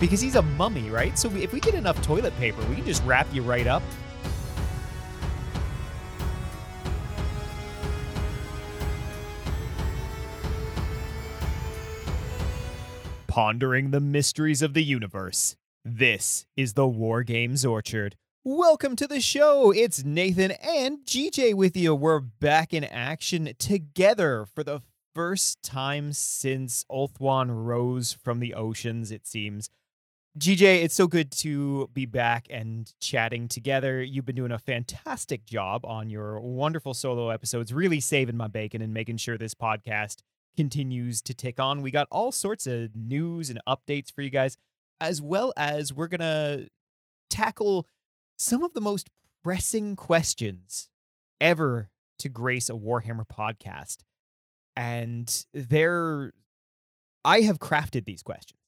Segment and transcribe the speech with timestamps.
[0.00, 1.16] because he's a mummy, right?
[1.16, 3.82] So if we get enough toilet paper, we can just wrap you right up.
[13.28, 15.54] Pondering the mysteries of the universe.
[15.84, 18.16] This is the War Games Orchard.
[18.42, 19.70] Welcome to the show.
[19.70, 21.94] It's Nathan and GJ with you.
[21.94, 24.80] We're back in action together for the
[25.14, 29.70] first time since Ulthuan rose from the oceans, it seems.
[30.38, 34.00] GJ, it's so good to be back and chatting together.
[34.00, 38.80] You've been doing a fantastic job on your wonderful solo episodes, really saving my bacon
[38.80, 40.18] and making sure this podcast
[40.56, 41.82] continues to tick on.
[41.82, 44.56] We got all sorts of news and updates for you guys,
[45.00, 46.68] as well as we're going to
[47.28, 47.88] tackle
[48.38, 49.10] some of the most
[49.42, 50.90] pressing questions
[51.40, 53.98] ever to grace a Warhammer podcast.
[54.76, 56.32] And they're,
[57.24, 58.59] I have crafted these questions.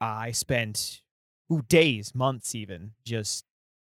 [0.00, 1.02] I spent
[1.52, 3.44] ooh, days, months even, just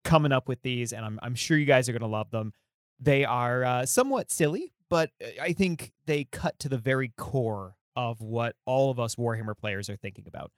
[0.05, 2.53] coming up with these, and I'm, I'm sure you guys are going to love them.
[2.99, 7.77] They are uh, somewhat silly, but uh, I think they cut to the very core
[7.95, 10.51] of what all of us Warhammer players are thinking about.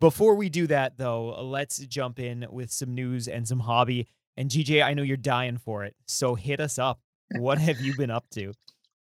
[0.00, 4.08] Before we do that, though, let's jump in with some news and some hobby.
[4.36, 7.00] And GJ, I know you're dying for it, so hit us up.
[7.36, 8.52] What have you been up to?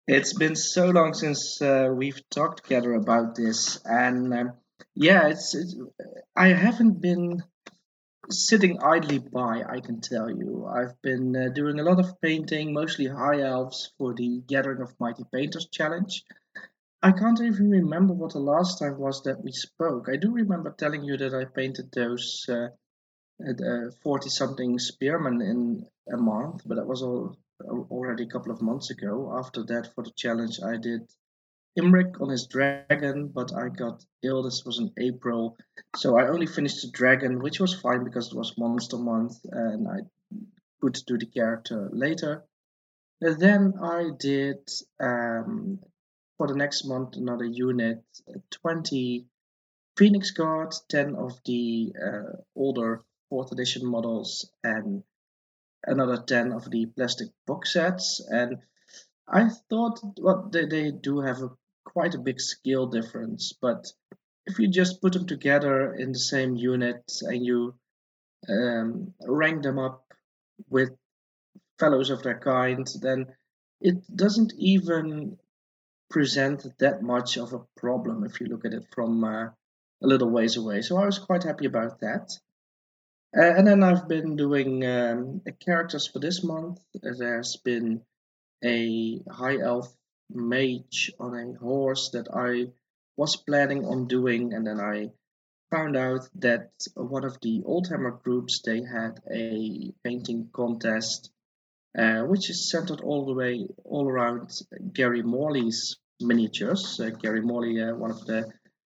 [0.06, 4.53] It's been so long since uh, we've talked together about this, and um,
[4.95, 5.77] yeah, it's, it's
[6.37, 7.43] I haven't been
[8.31, 9.65] sitting idly by.
[9.69, 13.93] I can tell you, I've been uh, doing a lot of painting, mostly high elves
[13.99, 16.25] for the Gathering of Mighty Painters challenge.
[17.03, 20.09] I can't even remember what the last time was that we spoke.
[20.09, 22.69] I do remember telling you that I painted those uh,
[23.41, 27.37] uh, 40 something spearmen in a month, but that was all
[27.91, 29.33] already a couple of months ago.
[29.37, 31.09] After that, for the challenge, I did
[31.77, 34.43] Imrik on his dragon, but I got ill.
[34.43, 35.56] This was in April,
[35.97, 39.89] so I only finished the dragon, which was fine because it was monster month, and
[39.89, 39.99] I
[40.81, 42.45] could do the character later.
[43.21, 44.69] And then I did
[45.01, 45.81] um,
[46.37, 48.05] for the next month another unit,
[48.50, 49.27] 20
[49.97, 55.03] Phoenix Guard, 10 of the uh, older fourth edition models, and
[55.85, 58.21] another 10 of the plastic box sets.
[58.21, 58.59] And
[59.31, 61.50] I thought well, they, they do have a
[61.84, 63.87] quite a big scale difference, but
[64.47, 67.75] if you just put them together in the same unit and you
[68.49, 70.05] um, rank them up
[70.69, 70.91] with
[71.78, 73.27] fellows of their kind, then
[73.81, 75.38] it doesn't even
[76.11, 79.44] present that much of a problem if you look at it from uh,
[80.03, 80.81] a little ways away.
[80.81, 82.33] So I was quite happy about that.
[83.37, 86.78] Uh, and then I've been doing um, characters for this month.
[86.94, 88.00] There's been
[88.64, 89.92] a high elf
[90.30, 92.72] mage on a horse that I
[93.16, 95.10] was planning on doing, and then I
[95.70, 101.30] found out that one of the Oldhammer groups they had a painting contest,
[101.98, 104.50] uh, which is centered all the way all around
[104.92, 107.00] Gary Morley's miniatures.
[107.00, 108.50] Uh, Gary Morley, uh, one of the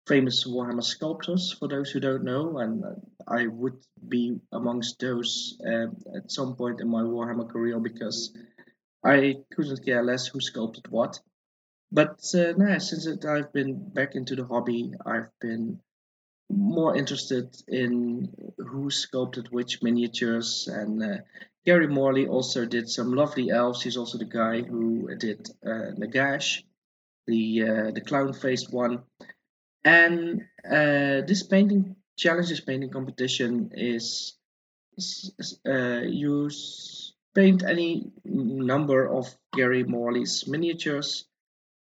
[0.07, 2.83] famous Warhammer sculptors, for those who don't know, and
[3.27, 3.77] I would
[4.07, 5.87] be amongst those uh,
[6.17, 8.33] at some point in my Warhammer career because
[9.03, 11.19] I couldn't care less who sculpted what.
[11.91, 15.79] But uh, no, since I've been back into the hobby, I've been
[16.49, 20.67] more interested in who sculpted which miniatures.
[20.71, 21.17] And uh,
[21.65, 23.81] Gary Morley also did some lovely elves.
[23.81, 26.63] He's also the guy who did uh, Nagash,
[27.25, 29.03] the uh, the clown-faced one.
[29.83, 34.35] And uh, this painting challenge, this painting competition is,
[34.97, 36.01] is uh,
[37.35, 41.25] paint any number of Gary Morley's miniatures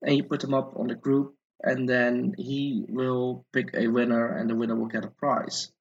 [0.02, 4.28] and you put them up on the group and then he will pick a winner
[4.38, 5.72] and the winner will get a prize.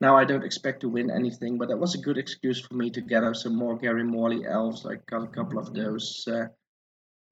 [0.00, 2.90] Now I don't expect to win anything, but that was a good excuse for me
[2.90, 4.84] to gather some more Gary Morley elves.
[4.84, 6.46] I got a couple of those uh,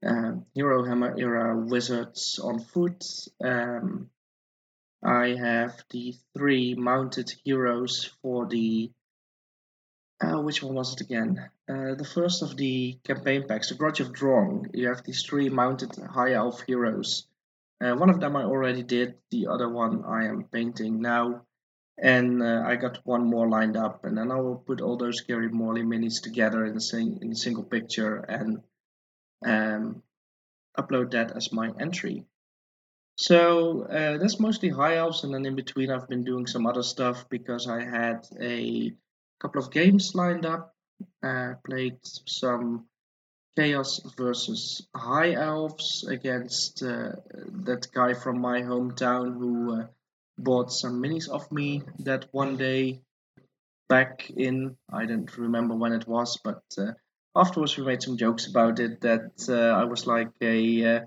[0.07, 3.05] uh, Hero Hammer era wizards on foot.
[3.43, 4.11] Um,
[5.03, 8.93] I have the three mounted heroes for the
[10.21, 11.51] uh, which one was it again?
[11.69, 14.69] Uh, the first of the campaign packs, the Grudge of Drong.
[14.75, 17.27] You have these three mounted high elf heroes.
[17.81, 21.47] Uh, one of them I already did, the other one I am painting now.
[22.03, 25.21] And uh, I got one more lined up, and then I will put all those
[25.21, 28.63] Gary Morley minis together in a, sing- in a single picture and
[29.45, 30.03] um,
[30.79, 32.25] upload that as my entry.
[33.17, 36.83] So uh, that's mostly high elves, and then in between I've been doing some other
[36.83, 38.95] stuff because I had a
[39.41, 40.75] couple of games lined up.
[41.23, 41.97] Uh, played
[42.27, 42.87] some
[43.57, 47.13] Chaos versus High Elves against uh,
[47.65, 49.87] that guy from my hometown who uh,
[50.39, 53.01] bought some minis of me that one day
[53.89, 56.93] back in I don't remember when it was, but uh,
[57.35, 61.01] afterwards we made some jokes about it that uh, I was like a uh,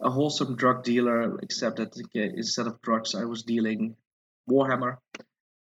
[0.00, 3.96] a wholesome drug dealer, except that instead of drugs I was dealing
[4.48, 4.96] Warhammer,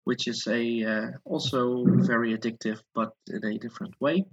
[0.06, 4.24] which is a uh, also very addictive, but in a different way.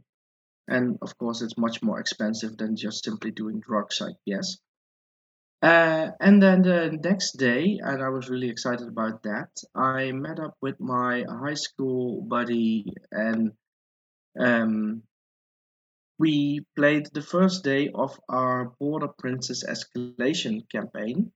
[0.67, 4.57] And of course, it's much more expensive than just simply doing drugs, I guess.
[5.63, 10.39] Uh, and then the next day, and I was really excited about that, I met
[10.39, 13.53] up with my high school buddy and
[14.39, 15.01] um,
[16.19, 21.31] we played the first day of our Border Princes Escalation campaign.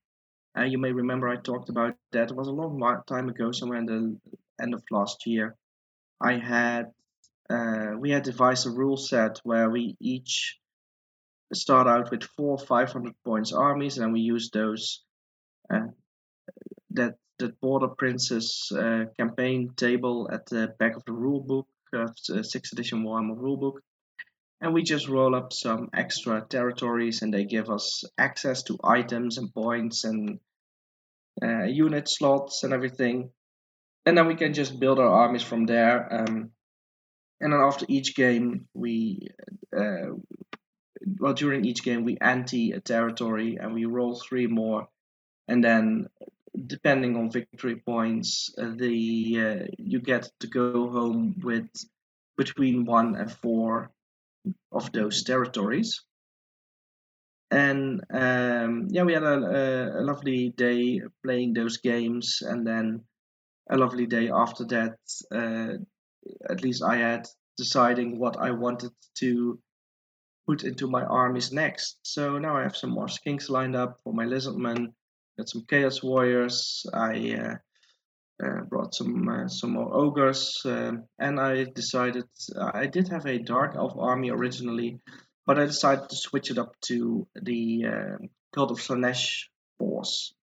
[0.58, 2.30] Uh, you may remember I talked about that.
[2.30, 4.16] It was a long time ago, somewhere in the
[4.60, 5.54] end of last year.
[6.20, 6.86] I had
[7.48, 10.58] uh, we had devised a rule set where we each
[11.54, 15.04] start out with four 500 points armies, and we use those
[15.72, 15.86] uh,
[16.90, 22.42] that that Border Princes uh, campaign table at the back of the rule book, the
[22.42, 23.80] sixth edition Warhammer rule book,
[24.60, 29.38] and we just roll up some extra territories, and they give us access to items
[29.38, 30.40] and points and
[31.42, 33.30] uh, unit slots and everything,
[34.06, 36.12] and then we can just build our armies from there.
[36.12, 36.50] Um,
[37.40, 39.28] and then after each game, we
[39.76, 40.14] uh,
[41.18, 44.88] well during each game we ante a territory and we roll three more
[45.46, 46.08] and then
[46.66, 51.68] depending on victory points uh, the uh, you get to go home with
[52.36, 53.90] between one and four
[54.72, 56.02] of those territories
[57.50, 63.02] and um, yeah we had a, a, lovely day playing those games and then
[63.70, 64.96] a lovely day after that
[65.32, 65.72] uh,
[66.50, 69.58] at least i had deciding what i wanted to
[70.48, 71.98] put into my armies next.
[72.02, 74.94] So now I have some more skinks lined up for my lizardmen.
[75.36, 76.86] Got some chaos warriors.
[76.94, 77.56] I uh,
[78.44, 82.24] uh, brought some uh, some more ogres, um, and I decided
[82.58, 85.00] I did have a dark elf army originally,
[85.48, 89.46] but I decided to switch it up to the um, Cult of Slaanesh
[89.78, 90.34] force.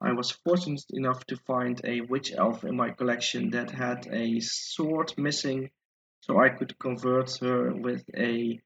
[0.00, 4.38] I was fortunate enough to find a witch elf in my collection that had a
[4.38, 5.70] sword missing,
[6.20, 8.60] so I could convert her with a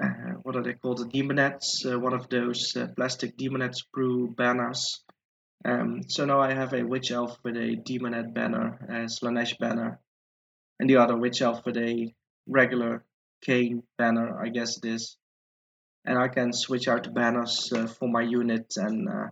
[0.00, 0.98] uh, what are they called?
[0.98, 5.02] The Daemonettes, uh, one of those uh, plastic Daemonette sprue banners.
[5.64, 9.98] Um, so now I have a witch elf with a Daemonette banner, a Slaanesh banner,
[10.78, 12.14] and the other witch elf with a
[12.46, 13.04] regular
[13.46, 15.16] Khaine banner, I guess it is.
[16.04, 19.28] And I can switch out banners uh, for my unit and uh,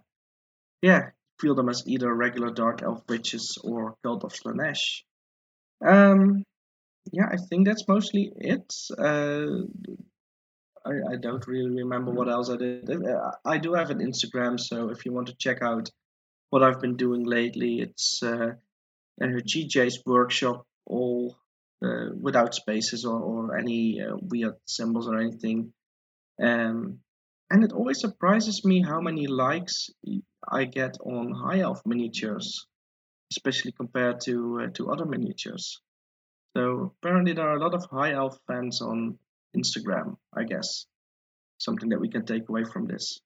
[0.82, 1.10] yeah,
[1.40, 5.02] feel them as either regular dark elf witches or cult of Slaanesh.
[5.84, 6.44] Um,
[7.12, 8.74] yeah, I think that's mostly it.
[8.96, 9.64] Uh,
[10.84, 12.90] I, I don't really remember what else I did.
[12.90, 15.90] Uh, I do have an Instagram, so if you want to check out
[16.50, 18.52] what I've been doing lately, it's uh,
[19.20, 21.36] uh, GJ's workshop, all
[21.84, 25.72] uh, without spaces or, or any uh, weird symbols or anything.
[26.42, 27.00] Um,
[27.50, 29.90] and it always surprises me how many likes
[30.46, 32.66] I get on high elf miniatures,
[33.32, 35.80] especially compared to uh, to other miniatures.
[36.56, 39.18] So apparently there are a lot of high elf fans on
[39.56, 40.86] Instagram, I guess.
[41.58, 43.20] Something that we can take away from this.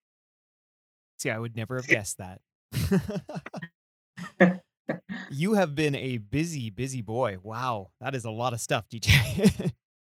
[1.18, 2.40] See, I would never have guessed that.
[5.30, 7.38] you have been a busy, busy boy.
[7.42, 9.72] Wow, that is a lot of stuff, GJ.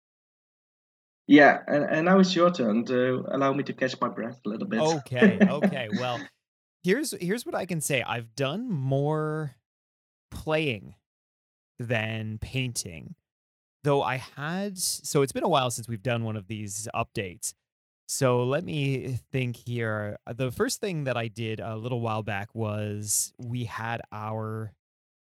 [1.28, 4.50] yeah, and, and now it's your turn to allow me to catch my breath a
[4.50, 4.80] little bit.
[4.80, 5.90] okay, okay.
[6.00, 6.20] Well,
[6.84, 8.02] here's here's what I can say.
[8.02, 9.56] I've done more
[10.32, 10.96] playing
[11.80, 13.16] than painting
[13.88, 17.54] though I had so it's been a while since we've done one of these updates.
[18.08, 20.18] So let me think here.
[20.26, 24.72] Uh, the first thing that I did a little while back was we had our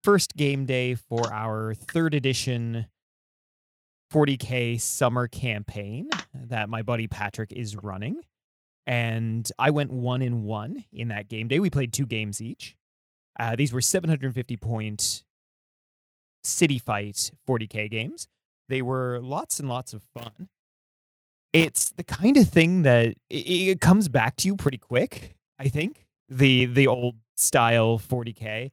[0.04, 2.88] first game day for our third edition
[4.12, 8.22] 40k summer campaign that my buddy Patrick is running.
[8.88, 11.60] And I went one in one in that game day.
[11.60, 12.76] We played two games each.
[13.40, 15.24] Uh, these were 750 point
[16.44, 18.28] city fight 40k games.
[18.70, 20.50] They were lots and lots of fun.
[21.54, 25.68] It's the kind of thing that it, it comes back to you pretty quick, I
[25.68, 26.06] think.
[26.30, 28.72] The the old style 40K.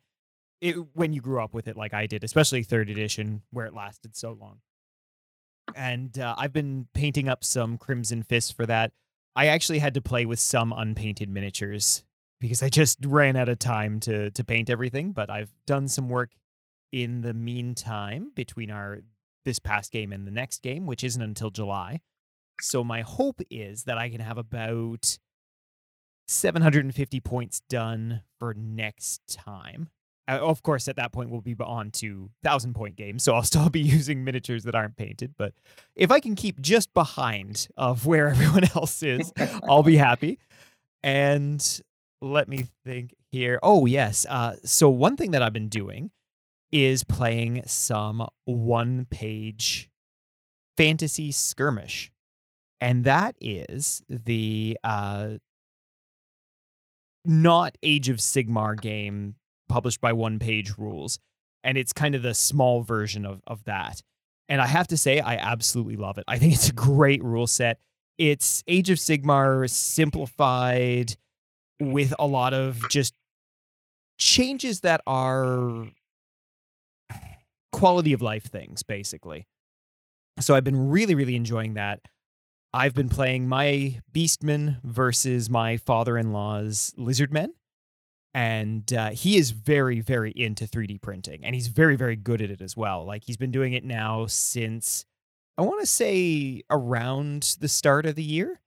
[0.61, 3.75] It, when you grew up with it like I did, especially third edition where it
[3.75, 4.59] lasted so long.
[5.77, 8.93] And uh, I've been painting up some Crimson Fists for that.
[9.37, 12.03] I actually had to play with some unpainted miniatures
[12.41, 16.09] because I just ran out of time to to paint everything, but I've done some
[16.09, 16.33] work
[16.93, 19.01] in the meantime between our
[19.45, 22.01] this past game and the next game, which isn't until July.
[22.61, 25.19] So my hope is that I can have about
[26.29, 29.89] 750 points done for next time.
[30.29, 33.43] Uh, of course, at that point, we'll be on to thousand point games, so I'll
[33.45, 35.35] still be using miniatures that aren't painted.
[35.39, 35.55] But
[35.97, 39.33] if I can keep just behind of where everyone else is,
[39.67, 40.39] I'll be happy.
[41.03, 41.65] And
[42.21, 43.59] let me think here.
[43.63, 46.11] Oh yes, uh, so one thing that I've been doing
[46.71, 49.89] is playing some one-page
[50.77, 52.13] fantasy skirmish,
[52.81, 55.31] and that is the uh,
[57.25, 59.35] not Age of Sigmar game
[59.69, 61.19] published by One Page Rules,
[61.65, 64.03] and it's kind of the small version of of that.
[64.49, 66.25] And I have to say, I absolutely love it.
[66.27, 67.79] I think it's a great rule set.
[68.17, 71.17] It's Age of Sigmar simplified
[71.81, 73.15] with a lot of just
[74.19, 75.89] changes that are
[77.73, 79.47] quality of life things, basically.
[80.41, 82.01] So I've been really, really enjoying that.
[82.73, 87.49] I've been playing my Beastmen versus my father in law's Lizardmen
[88.35, 92.51] and uh, he is very very into 3d printing and he's very very good at
[92.51, 93.05] it as well.
[93.05, 95.05] Like he's been doing it now since
[95.57, 98.61] i want to say around the start of the year.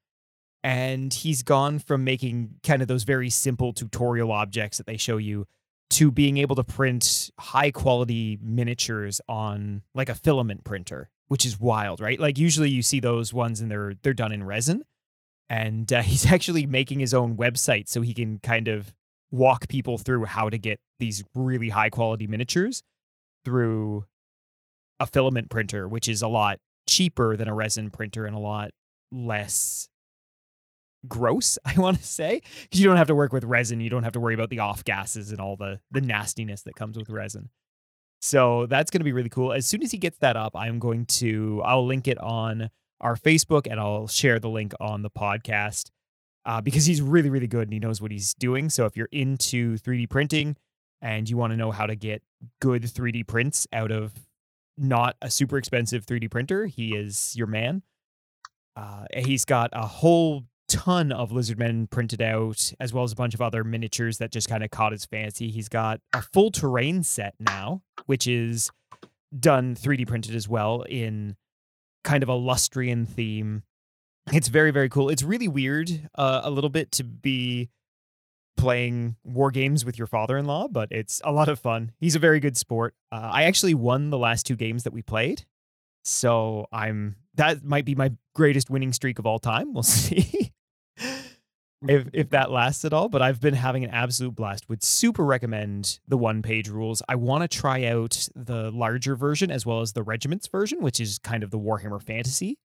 [0.63, 5.17] And he's gone from making kind of those very simple tutorial objects that they show
[5.17, 5.47] you
[5.91, 11.59] to being able to print high quality miniatures on like a filament printer which is
[11.59, 14.83] wild right like usually you see those ones and they're they're done in resin
[15.49, 18.93] and uh, he's actually making his own website so he can kind of
[19.31, 22.83] walk people through how to get these really high quality miniatures
[23.43, 24.05] through
[24.99, 28.71] a filament printer, which is a lot cheaper than a resin printer and a lot
[29.11, 29.89] less
[31.07, 33.81] gross, I want to say, because you don't have to work with resin.
[33.81, 36.75] You don't have to worry about the off gases and all the the nastiness that
[36.75, 37.49] comes with resin.
[38.21, 39.51] So that's going to be really cool.
[39.51, 43.15] As soon as he gets that up, I'm going to I'll link it on our
[43.15, 45.89] Facebook and I'll share the link on the podcast
[46.45, 48.69] uh, because he's really, really good and he knows what he's doing.
[48.69, 50.55] So if you're into 3D printing
[51.01, 52.21] and you want to know how to get
[52.61, 54.13] good 3D prints out of
[54.77, 57.81] not a super expensive 3D printer, he is your man.
[58.75, 63.33] Uh, he's got a whole ton of Lizardmen printed out, as well as a bunch
[63.33, 65.49] of other miniatures that just kind of caught his fancy.
[65.49, 68.71] He's got a full terrain set now, which is
[69.37, 71.35] done 3D printed as well in
[72.03, 73.63] kind of a Lustrian theme
[74.31, 75.09] it's very very cool.
[75.09, 77.69] It's really weird uh, a little bit to be
[78.57, 81.91] playing war games with your father-in-law, but it's a lot of fun.
[81.99, 82.93] He's a very good sport.
[83.11, 85.45] Uh, I actually won the last two games that we played,
[86.03, 89.73] so I'm that might be my greatest winning streak of all time.
[89.73, 90.53] We'll see
[91.87, 93.09] if if that lasts at all.
[93.09, 94.69] But I've been having an absolute blast.
[94.69, 97.01] Would super recommend the one page rules.
[97.07, 100.99] I want to try out the larger version as well as the regiments version, which
[100.99, 102.57] is kind of the Warhammer Fantasy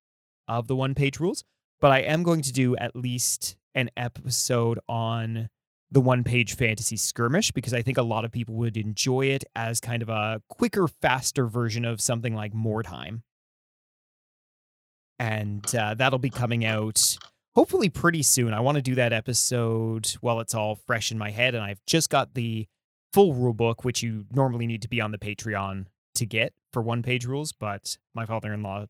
[0.48, 1.44] of the one page rules,
[1.80, 5.48] but I am going to do at least an episode on
[5.90, 9.44] the one page fantasy skirmish because I think a lot of people would enjoy it
[9.54, 13.22] as kind of a quicker, faster version of something like Mordheim.
[15.18, 17.16] And uh, that'll be coming out
[17.56, 18.52] hopefully pretty soon.
[18.52, 21.54] I want to do that episode while it's all fresh in my head.
[21.54, 22.68] And I've just got the
[23.14, 25.86] full rule book, which you normally need to be on the Patreon
[26.16, 27.52] to get for one page rules.
[27.52, 28.84] But my father in law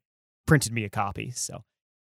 [0.46, 1.30] printed me a copy.
[1.30, 1.62] So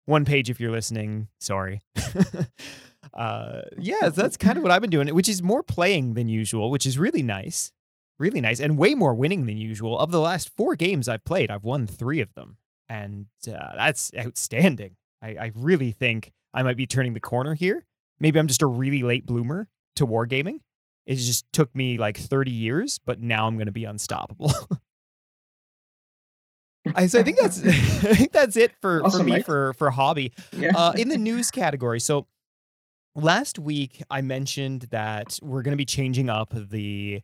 [0.05, 1.29] one page if you're listening.
[1.39, 1.81] Sorry.
[3.13, 6.69] uh, yeah, that's kind of what I've been doing, which is more playing than usual,
[6.69, 7.71] which is really nice.
[8.19, 8.59] Really nice.
[8.59, 9.97] And way more winning than usual.
[9.97, 12.57] Of the last four games I've played, I've won three of them.
[12.89, 14.97] And uh, that's outstanding.
[15.21, 17.85] I, I really think I might be turning the corner here.
[18.19, 20.59] Maybe I'm just a really late bloomer to wargaming.
[21.05, 24.51] It just took me like 30 years, but now I'm going to be unstoppable.
[26.95, 29.45] I, so I think that's I think that's it for, awesome, for me mate.
[29.45, 30.33] for for hobby.
[30.51, 30.71] Yeah.
[30.75, 32.27] Uh, in the news category, so
[33.15, 37.21] last week I mentioned that we're going to be changing up the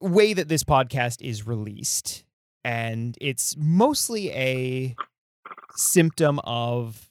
[0.00, 2.24] way that this podcast is released,
[2.64, 4.96] and it's mostly a
[5.76, 7.10] symptom of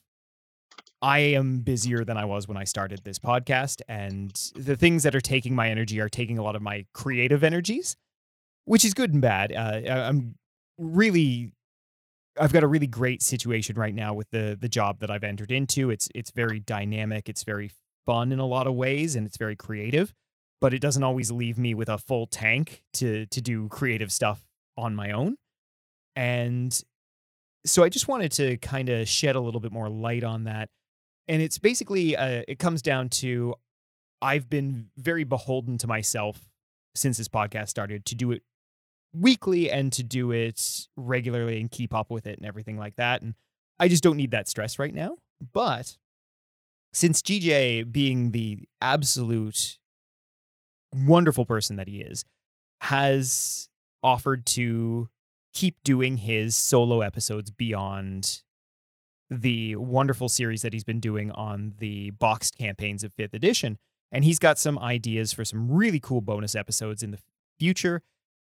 [1.02, 5.14] I am busier than I was when I started this podcast, and the things that
[5.14, 7.96] are taking my energy are taking a lot of my creative energies,
[8.64, 9.52] which is good and bad.
[9.52, 10.36] Uh, I'm
[10.78, 11.52] really
[12.40, 15.50] I've got a really great situation right now with the the job that I've entered
[15.50, 15.90] into.
[15.90, 17.70] It's it's very dynamic, it's very
[18.06, 20.14] fun in a lot of ways and it's very creative,
[20.60, 24.44] but it doesn't always leave me with a full tank to to do creative stuff
[24.76, 25.36] on my own.
[26.16, 26.80] And
[27.64, 30.68] so I just wanted to kind of shed a little bit more light on that.
[31.28, 33.54] And it's basically uh, it comes down to
[34.20, 36.48] I've been very beholden to myself
[36.94, 38.42] since this podcast started to do it
[39.14, 43.22] weekly and to do it regularly and keep up with it and everything like that.
[43.22, 43.34] And
[43.78, 45.16] I just don't need that stress right now.
[45.52, 45.96] But
[46.92, 49.78] since GJ, being the absolute
[50.94, 52.24] wonderful person that he is,
[52.82, 53.68] has
[54.02, 55.08] offered to
[55.54, 58.42] keep doing his solo episodes beyond
[59.40, 63.78] the wonderful series that he's been doing on the boxed campaigns of 5th edition.
[64.10, 67.18] And he's got some ideas for some really cool bonus episodes in the
[67.58, 68.02] future.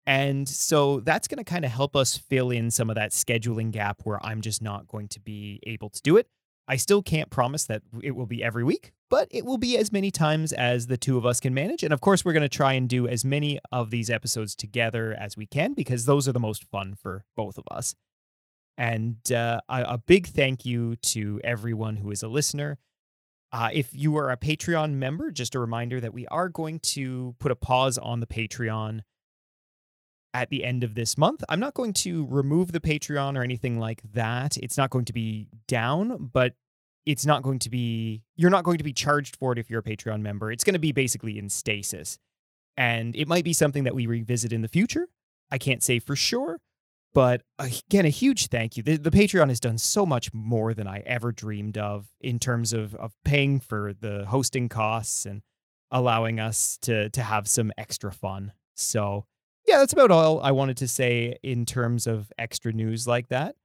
[0.06, 3.70] And so that's going to kind of help us fill in some of that scheduling
[3.70, 6.26] gap where I'm just not going to be able to do it.
[6.66, 9.92] I still can't promise that it will be every week, but it will be as
[9.92, 11.82] many times as the two of us can manage.
[11.82, 15.14] And of course, we're going to try and do as many of these episodes together
[15.18, 17.94] as we can because those are the most fun for both of us.
[18.78, 22.78] And uh, a, big thank you to everyone who is a listener.
[23.52, 27.34] Uh, if you are a Patreon member, just a reminder that we are going to
[27.38, 29.02] put a pause on the Patreon
[30.32, 31.42] at the end of this month.
[31.48, 34.56] I'm not going to remove the Patreon or anything like that.
[34.56, 36.54] It's not going to be down, but
[37.06, 39.80] it's not going to be, you're not going to be charged for it if you're
[39.80, 40.52] a Patreon member.
[40.52, 42.18] It's going to be basically in stasis.
[42.76, 45.08] And it might be something that we revisit in the future.
[45.50, 46.60] I can't say for sure.
[47.12, 48.82] But again, a huge thank you.
[48.82, 52.72] The, the Patreon has done so much more than I ever dreamed of in terms
[52.72, 55.42] of, of paying for the hosting costs and
[55.90, 58.52] allowing us to to have some extra fun.
[58.74, 59.26] So
[59.66, 63.56] yeah, that's about all I wanted to say in terms of extra news like that.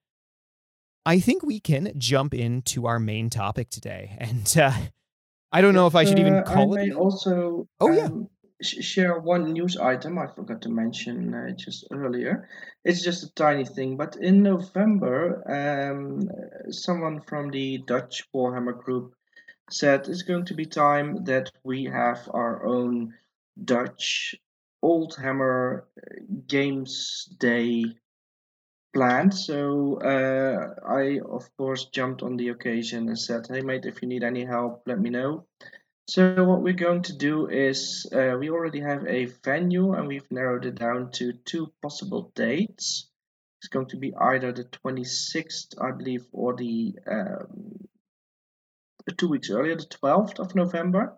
[1.06, 4.74] I think we can jump into our main topic today, and uh,
[5.52, 6.88] I don't know if I should even uh, call I it.
[6.88, 11.52] may also oh yeah, um, sh- share one news item I forgot to mention uh,
[11.52, 12.48] just earlier.
[12.84, 16.30] It's just a tiny thing, but in November, um,
[16.72, 19.16] someone from the Dutch Warhammer group
[19.70, 23.14] said it's going to be time that we have our own
[23.64, 24.36] Dutch
[24.82, 26.16] Old Hammer uh,
[26.48, 27.86] Games Day
[28.94, 29.34] planned.
[29.34, 34.08] So uh, I, of course, jumped on the occasion and said, "Hey, mate, if you
[34.08, 35.46] need any help, let me know."
[36.08, 40.32] So what we're going to do is uh, we already have a venue and we've
[40.32, 43.10] narrowed it down to two possible dates.
[43.60, 47.88] It's going to be either the 26th, I believe, or the um,
[49.18, 51.18] two weeks earlier, the 12th of November.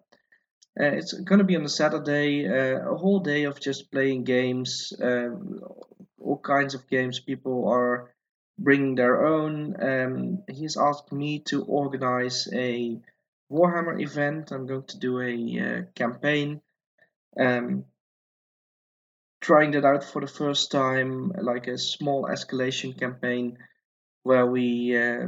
[0.79, 4.23] Uh, it's going to be on a Saturday, uh, a whole day of just playing
[4.23, 5.59] games, um,
[6.17, 7.19] all kinds of games.
[7.19, 8.13] People are
[8.57, 9.75] bringing their own.
[9.81, 13.01] Um, he's asked me to organize a
[13.51, 14.51] Warhammer event.
[14.51, 16.61] I'm going to do a uh, campaign.
[17.39, 17.85] Um,
[19.41, 23.57] trying that out for the first time, like a small escalation campaign
[24.23, 25.27] where we uh,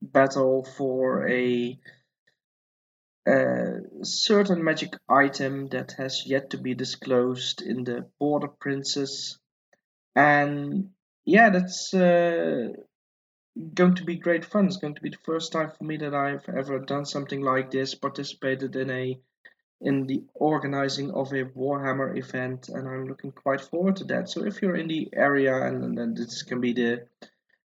[0.00, 1.78] battle for a,
[3.26, 9.38] a, certain magic item that has yet to be disclosed in the Border Princes.
[10.14, 10.90] And
[11.24, 12.68] yeah, that's uh,
[13.74, 14.66] going to be great fun.
[14.66, 17.70] It's going to be the first time for me that I've ever done something like
[17.70, 19.18] this, participated in a
[19.80, 24.28] in the organizing of a Warhammer event, and I'm looking quite forward to that.
[24.28, 27.06] So if you're in the area, and then this can be the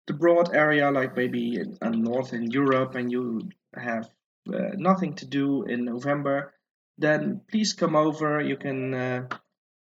[0.07, 4.11] the broad area, like maybe in, in Northern Europe, and you have
[4.52, 6.52] uh, nothing to do in November,
[6.98, 8.40] then please come over.
[8.40, 9.28] You can uh,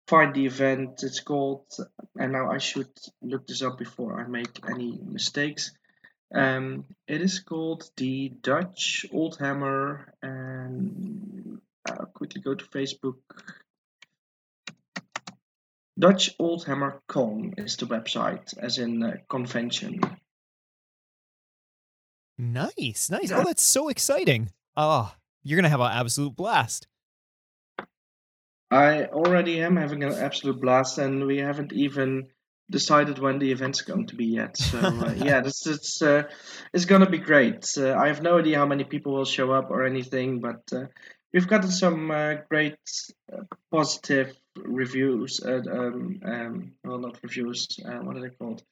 [0.08, 1.02] find the event.
[1.02, 1.64] It's called,
[2.18, 2.90] and now I should
[3.22, 5.72] look this up before I make any mistakes.
[6.32, 13.16] Um, it is called the Dutch Old Hammer, and I'll quickly go to Facebook.
[15.98, 20.00] Dutch Old Hammer Con is the website, as in uh, convention.
[22.38, 23.30] Nice, nice.
[23.32, 24.50] Oh, that's so exciting.
[24.76, 25.12] Oh,
[25.42, 26.86] you're going to have an absolute blast.
[28.70, 32.28] I already am having an absolute blast, and we haven't even
[32.70, 34.56] decided when the event's going to be yet.
[34.56, 36.22] So uh, yeah, this it's uh,
[36.72, 37.66] it's gonna be great.
[37.76, 40.86] Uh, I have no idea how many people will show up or anything, but uh,
[41.32, 42.78] we've gotten some uh, great
[43.32, 45.40] uh, positive reviews.
[45.44, 47.66] Um, um, well, not reviews.
[47.84, 48.62] what are they called?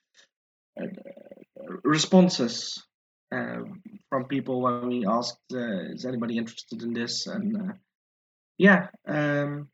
[1.83, 2.85] responses
[3.31, 7.75] from people when we asked, "Is anybody interested in this?" And
[8.59, 8.89] yeah.
[9.07, 9.69] Um,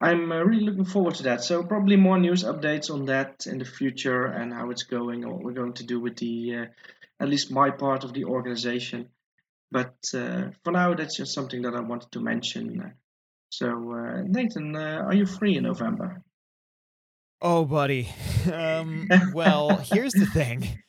[0.00, 1.42] I'm uh, really looking forward to that.
[1.42, 5.32] So probably more news updates on that in the future and how it's going and
[5.32, 6.64] what we're going to do with the, uh,
[7.20, 9.08] at least my part of the organization.
[9.70, 12.94] But uh, for now, that's just something that I wanted to mention.
[13.50, 16.22] So uh, Nathan, uh, are you free in November?
[17.40, 18.08] Oh, buddy.
[18.52, 20.82] Um, well, here's the thing: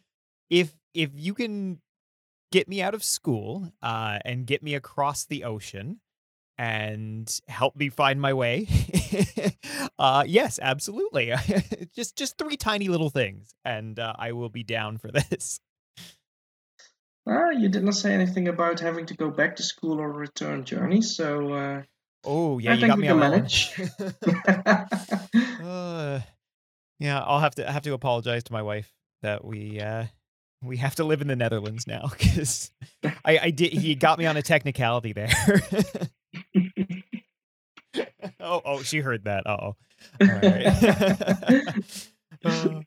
[0.50, 1.80] if if you can
[2.52, 6.00] get me out of school uh, and get me across the ocean
[6.58, 8.68] and help me find my way
[10.00, 11.34] uh yes absolutely
[11.96, 15.60] just just three tiny little things and uh, i will be down for this
[17.28, 20.64] Ah, you did not say anything about having to go back to school or return
[20.64, 21.82] journey, so uh,
[22.26, 23.74] Oh yeah, I you got me on manage.
[25.64, 26.20] uh,
[27.00, 28.92] yeah, I'll have to I have to apologize to my wife
[29.22, 30.06] that we uh
[30.64, 32.72] we have to live in the Netherlands now because
[33.04, 35.30] I, I did he got me on a technicality there.
[38.40, 39.46] Oh oh she heard that.
[39.48, 39.76] Uh-oh.
[40.22, 41.74] All right.
[42.44, 42.82] Uh,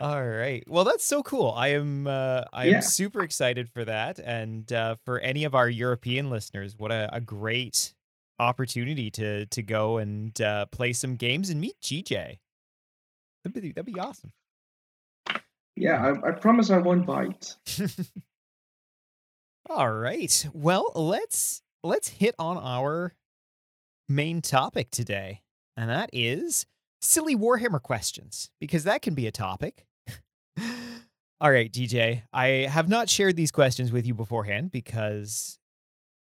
[0.00, 0.64] all right.
[0.68, 1.52] Well, that's so cool.
[1.56, 5.54] I am uh, I am yeah, super excited for that, and uh, for any of
[5.54, 7.94] our European listeners, what a, a great
[8.38, 12.38] opportunity to to go and uh, play some games and meet GJ.
[13.44, 14.32] That'd be that'd be awesome.
[15.76, 16.14] yeah.
[16.22, 17.56] I, I promise I won't bite.
[19.70, 20.46] All right.
[20.52, 23.14] Well, let's let's hit on our
[24.08, 25.42] main topic today,
[25.76, 26.66] and that is
[27.00, 29.84] silly Warhammer questions because that can be a topic.
[31.40, 32.22] All right, GJ.
[32.32, 35.58] I have not shared these questions with you beforehand because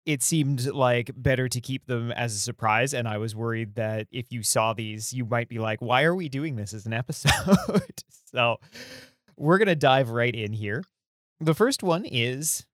[0.05, 2.93] it seemed like better to keep them as a surprise.
[2.93, 6.15] And I was worried that if you saw these, you might be like, why are
[6.15, 8.03] we doing this as an episode?
[8.33, 8.57] so
[9.37, 10.83] we're going to dive right in here.
[11.39, 12.65] The first one is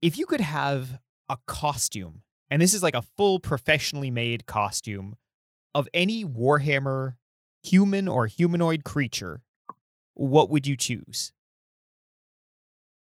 [0.00, 5.16] if you could have a costume, and this is like a full professionally made costume
[5.74, 7.14] of any Warhammer
[7.62, 9.42] human or humanoid creature,
[10.14, 11.32] what would you choose?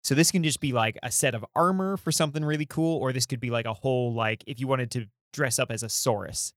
[0.02, 3.12] So this can just be like a set of armor for something really cool, or
[3.12, 5.86] this could be like a whole like if you wanted to dress up as a
[5.86, 6.52] Saurus,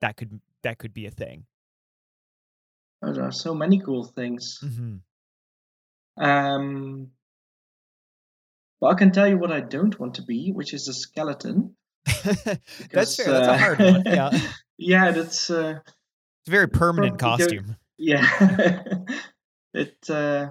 [0.00, 1.46] that could that could be a thing.
[3.00, 4.58] There are so many cool things.
[4.60, 4.96] hmm
[6.16, 7.10] Um,
[8.82, 11.76] well, I can tell you what I don't want to be, which is a skeleton,
[12.24, 13.30] That's fair.
[13.30, 14.02] That's a hard one.
[14.06, 14.38] Yeah, uh,
[14.76, 17.76] yeah, that's uh, it's a very permanent costume.
[17.96, 18.26] Yeah,
[19.74, 20.48] it uh,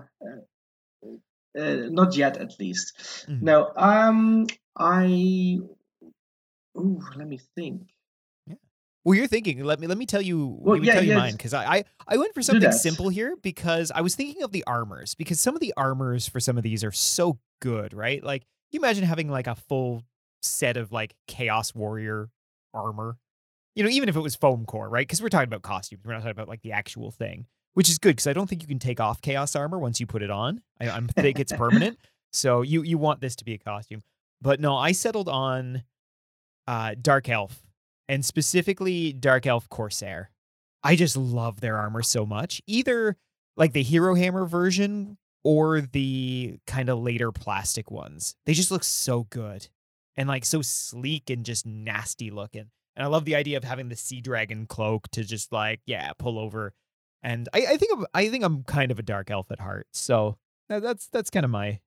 [1.59, 3.25] uh, not yet, at least.
[3.27, 3.41] Mhm.
[3.41, 5.59] No, um, I.
[6.77, 7.89] Ooh, let me think.
[9.03, 9.63] Well, you're thinking.
[9.63, 10.57] Let me let me tell you.
[10.59, 12.71] Well, Let me yeah, tell you yeah, mine because I, I I went for something
[12.71, 16.39] simple here because I was thinking of the armors because some of the armors for
[16.39, 18.23] some of these are so good, right?
[18.23, 20.03] Like you imagine having like a full
[20.43, 22.29] set of like Chaos Warrior
[22.73, 23.17] armor.
[23.75, 25.07] You know, even if it was foam core, right?
[25.07, 26.03] Because we're talking about costumes.
[26.05, 28.61] We're not talking about like the actual thing, which is good because I don't think
[28.61, 30.61] you can take off Chaos armor once you put it on.
[30.79, 31.97] I, I think it's permanent.
[32.33, 34.03] So you you want this to be a costume,
[34.41, 35.83] but no, I settled on
[36.67, 37.61] uh, Dark Elf
[38.11, 40.31] and specifically Dark Elf Corsair.
[40.83, 42.61] I just love their armor so much.
[42.67, 43.15] Either
[43.55, 48.35] like the Hero Hammer version or the kind of later plastic ones.
[48.45, 49.69] They just look so good
[50.17, 52.69] and like so sleek and just nasty looking.
[52.97, 56.11] And I love the idea of having the Sea Dragon cloak to just like, yeah,
[56.19, 56.73] pull over.
[57.23, 59.87] And I, I think I'm, I think I'm kind of a dark elf at heart.
[59.93, 61.79] So that's that's kind of my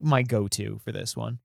[0.00, 1.40] my go-to for this one.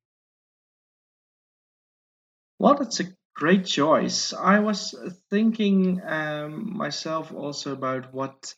[2.59, 4.33] Well, that's a great choice.
[4.33, 4.95] I was
[5.29, 8.53] thinking um, myself also about what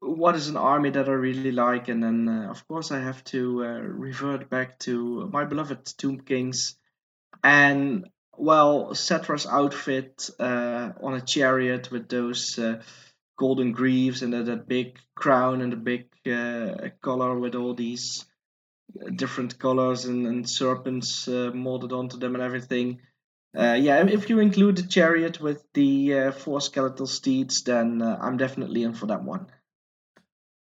[0.00, 3.22] what is an army that I really like, and then uh, of course I have
[3.24, 6.76] to uh, revert back to my beloved Tomb Kings,
[7.44, 12.82] and well, Settra's outfit uh, on a chariot with those uh,
[13.36, 18.24] golden greaves and that, big crown and the big uh, collar with all these
[19.00, 23.00] uh, different colors and, and serpents uh, molded onto them and everything.
[23.56, 28.18] Uh, yeah, if you include the chariot with the uh, four skeletal steeds, then uh,
[28.20, 29.46] I'm definitely in for that one.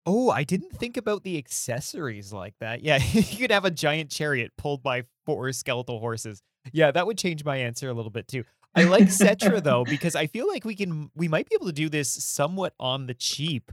[0.06, 2.82] Oh, I didn't think about the accessories like that.
[2.82, 6.42] Yeah, you could have a giant chariot pulled by four skeletal horses.
[6.72, 8.44] Yeah, that would change my answer a little bit too.
[8.76, 11.74] I like Settra though because I feel like we can we might be able to
[11.74, 13.72] do this somewhat on the cheap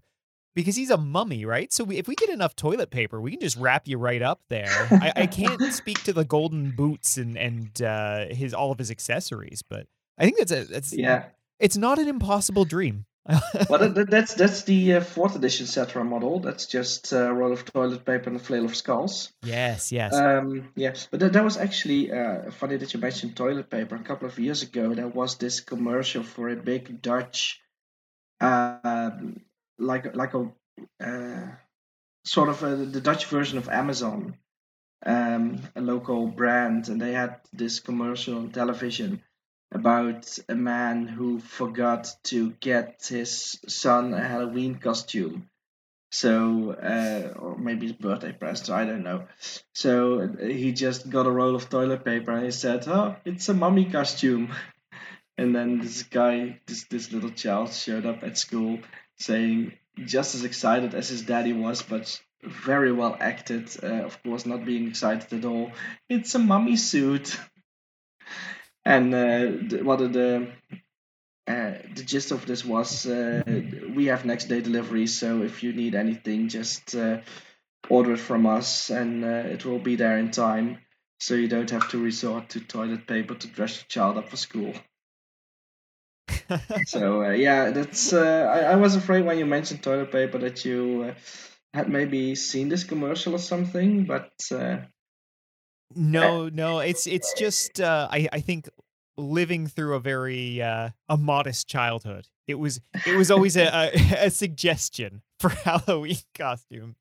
[0.56, 1.72] because he's a mummy, right?
[1.72, 4.40] So we, if we get enough toilet paper, we can just wrap you right up
[4.48, 4.66] there.
[4.90, 8.90] I, I can't speak to the golden boots and and uh, his all of his
[8.90, 9.86] accessories, but
[10.18, 11.26] I think that's a that's Yeah,
[11.60, 13.04] it's not an impossible dream.
[13.68, 16.38] well, that, that- that's that's the uh, fourth edition Settra model.
[16.40, 19.32] That's just uh, a roll of toilet paper and a flail of skulls.
[19.42, 20.14] yes, yes.
[20.14, 23.96] Um, yeah, but that, that was actually uh, funny that you mentioned toilet paper.
[23.96, 27.60] A couple of years ago, there was this commercial for a big Dutch,
[28.40, 29.40] um,
[29.78, 30.50] like like a
[31.02, 31.48] uh,
[32.24, 34.36] sort of a, the Dutch version of Amazon,
[35.04, 39.22] um, a local brand, and they had this commercial on television
[39.72, 45.48] about a man who forgot to get his son a Halloween costume.
[46.12, 49.26] So, uh, or maybe his birthday present, I don't know.
[49.74, 53.54] So he just got a roll of toilet paper and he said, "Oh, it's a
[53.54, 54.54] mummy costume."
[55.38, 58.78] And then this guy, this this little child, showed up at school
[59.16, 59.72] saying,
[60.04, 63.68] just as excited as his daddy was, but very well acted.
[63.82, 65.72] Uh, of course, not being excited at all.
[66.08, 67.38] It's a mummy suit.
[68.84, 70.48] And uh, what the
[71.48, 73.42] uh, the gist of this was uh,
[73.94, 77.20] we have next day delivery, so if you need anything, just uh,
[77.88, 80.78] order it from us, and uh, it will be there in time,
[81.20, 84.36] so you don't have to resort to toilet paper to dress your child up for
[84.36, 84.72] school.
[86.86, 88.12] So uh, yeah, that's.
[88.12, 91.14] Uh, I, I was afraid when you mentioned toilet paper that you
[91.74, 94.30] had maybe seen this commercial or something, but
[95.94, 98.68] no, no, it's it's just uh, I I think
[99.16, 102.28] living through a very uh, a modest childhood.
[102.46, 103.90] It was it was always a, a,
[104.26, 106.96] a suggestion for Halloween costumes.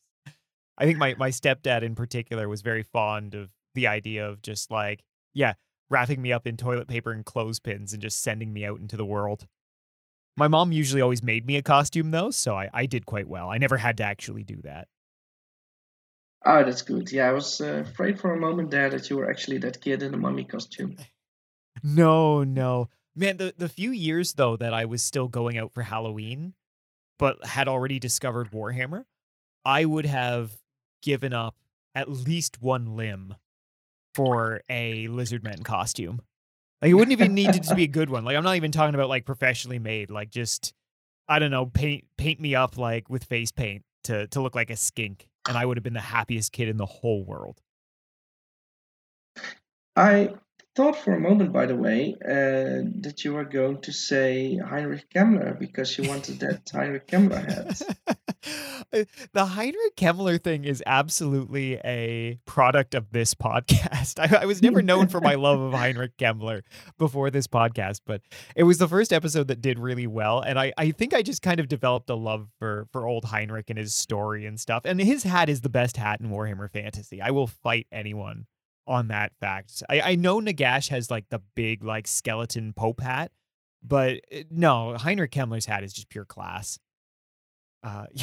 [0.78, 4.72] I think my my stepdad in particular was very fond of the idea of just
[4.72, 5.04] like
[5.34, 5.54] yeah
[5.90, 9.06] wrapping me up in toilet paper and clothespins and just sending me out into the
[9.06, 9.48] world.
[10.38, 13.50] My mom usually always made me a costume though, so I, I did quite well.
[13.50, 14.88] I never had to actually do that.
[16.46, 17.12] Oh, that's good.
[17.12, 20.04] Yeah, I was uh, afraid for a moment there that you were actually that kid
[20.04, 20.98] in a mummy costume.
[21.84, 22.90] No, no.
[23.18, 26.54] Man, the, the few years though that I was still going out for Halloween,
[27.20, 29.04] but had already discovered Warhammer,
[29.66, 30.54] I would have
[31.04, 31.56] given up
[31.94, 33.36] at least one limb
[34.16, 36.22] for a lizardman costume.
[36.82, 38.26] Like it wouldn't even need to be a good one.
[38.26, 40.10] Like I'm not even talking about like professionally made.
[40.10, 40.74] Like just
[41.28, 44.70] I don't know, paint paint me up like with face paint to to look like
[44.70, 47.62] a skink, and I would have been the happiest kid in the whole world.
[49.96, 50.34] I
[50.76, 55.10] thought for a moment, by the way, uh, that you were going to say Heinrich
[55.10, 57.82] Kemmler because you wanted that Heinrich Kemmler hat.
[59.34, 64.20] the Heinrich Kemmler thing is absolutely a product of this podcast.
[64.34, 66.64] I, I was never known for my love of Heinrich Kemmler
[66.98, 68.22] before this podcast, but
[68.56, 70.42] it was the first episode that did really well.
[70.42, 73.70] And I, I think I just kind of developed a love for, for old Heinrich
[73.70, 74.84] and his story and stuff.
[74.84, 77.22] And his hat is the best hat in Warhammer Fantasy.
[77.22, 78.46] I will fight anyone
[78.88, 79.84] on that fact.
[79.90, 83.32] I, I know Nagash has like the big like skeleton pope hat,
[83.84, 86.80] but eh, no, Heinrich Kemmler's hat is just pure class.
[87.84, 88.06] Uh,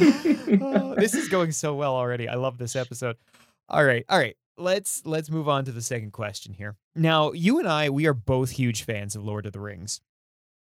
[0.00, 2.28] oh, this is going so well already.
[2.28, 3.16] I love this episode.
[3.68, 4.36] All right, all right.
[4.58, 6.76] Let's let's move on to the second question here.
[6.94, 10.00] Now, you and I, we are both huge fans of Lord of the Rings.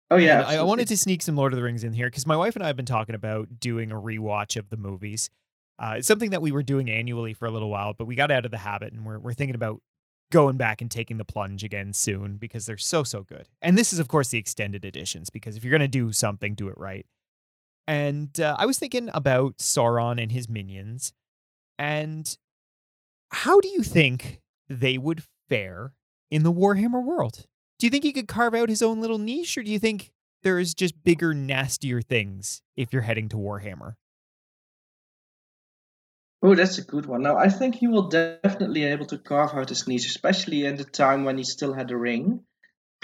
[0.09, 2.25] Oh yeah, I, I wanted to sneak some Lord of the Rings in here because
[2.25, 5.29] my wife and I have been talking about doing a rewatch of the movies.
[5.79, 8.31] Uh, it's something that we were doing annually for a little while, but we got
[8.31, 9.81] out of the habit and we're, we're thinking about
[10.31, 13.47] going back and taking the plunge again soon because they're so, so good.
[13.61, 16.55] And this is, of course, the extended editions because if you're going to do something,
[16.55, 17.05] do it right.
[17.87, 21.13] And uh, I was thinking about Sauron and his minions.
[21.79, 22.37] And
[23.31, 25.93] how do you think they would fare
[26.29, 27.45] in the Warhammer world?
[27.79, 30.11] Do you think he could carve out his own little niche, or do you think
[30.43, 33.93] there is just bigger, nastier things if you're heading to Warhammer?
[36.41, 37.23] Oh, that's a good one.
[37.23, 40.83] Now, I think he will definitely able to carve out his niche, especially in the
[40.83, 42.41] time when he still had the ring.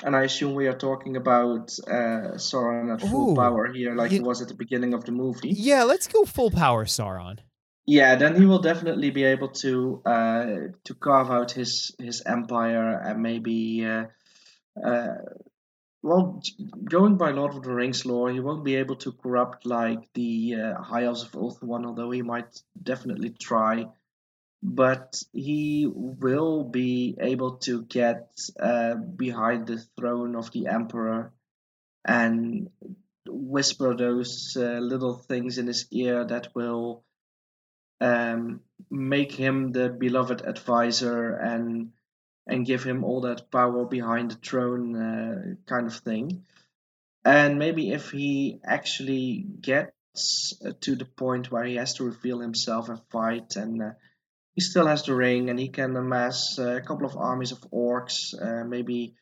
[0.03, 4.11] And I assume we are talking about uh, Sauron at full Ooh, power here, like
[4.11, 5.49] he was at the beginning of the movie.
[5.49, 7.39] Yeah, let's go full power Sauron.
[7.85, 10.45] Yeah, then he will definitely be able to uh,
[10.85, 14.05] to carve out his his empire and maybe uh,
[14.83, 15.15] uh
[16.03, 16.43] well,
[16.83, 20.55] going by Lord of the Rings lore, he won't be able to corrupt like the
[20.55, 23.87] uh, High Elves of Ulthuan, although he might definitely try.
[24.61, 31.31] But he will be able to get uh, behind the throne of the Emperor
[32.03, 32.69] and
[33.25, 37.05] whisper those uh, little things in his ear that will
[38.01, 38.59] um,
[38.91, 41.93] make him the beloved advisor and
[42.45, 46.45] and give him all that power behind the throne uh, kind of thing.
[47.25, 52.39] And maybe if he actually gets uh, to the point where he has to reveal
[52.39, 53.91] himself and fight, and uh,
[54.55, 57.61] he still has the ring, and he can amass uh, a couple of armies of
[57.71, 59.15] orcs, uh, maybe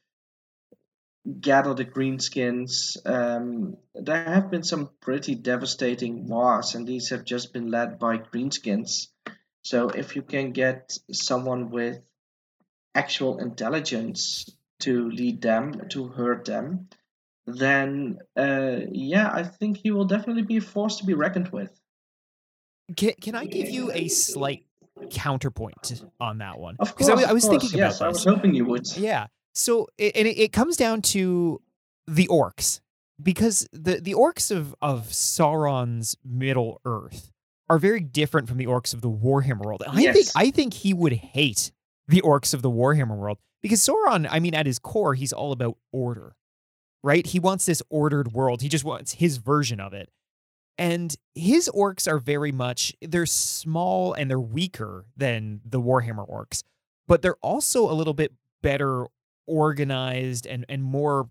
[1.40, 2.98] gather the greenskins.
[3.06, 8.18] Um, there have been some pretty devastating wars, and these have just been led by
[8.18, 9.08] greenskins.
[9.62, 12.02] So if you can get someone with
[12.96, 14.50] actual intelligence
[14.80, 16.90] to lead them, to hurt them,
[17.46, 21.72] then uh, yeah, I think he will definitely be a force to be reckoned with.
[22.96, 24.66] Can, can I give you a slight
[25.10, 26.76] counterpoint on that one?
[26.80, 28.26] Of course, I, I was thinking yes, about this.
[28.26, 28.86] I was hoping you would.
[28.98, 29.28] Yeah.
[29.54, 31.62] So, it, and it, it comes down to
[32.08, 32.82] the orcs
[33.22, 37.32] because the the orcs of of Sauron's Middle Earth
[37.70, 39.84] are very different from the orcs of the Warhammer world.
[39.88, 40.16] I yes.
[40.16, 41.72] think I think he would hate
[42.12, 43.40] the orcs of the Warhammer world.
[43.64, 46.36] Because Sauron, I mean, at his core, he's all about order,
[47.04, 47.26] right?
[47.26, 48.62] He wants this ordered world.
[48.62, 50.10] He just wants his version of it.
[50.78, 56.64] And his orcs are very much they're small and they're weaker than the Warhammer orcs,
[57.08, 59.06] but they're also a little bit better
[59.48, 61.30] organized and and more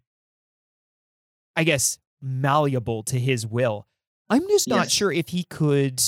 [1.57, 3.87] I guess malleable to his will.
[4.29, 4.93] I'm just not Yes.
[4.93, 6.01] sure if he could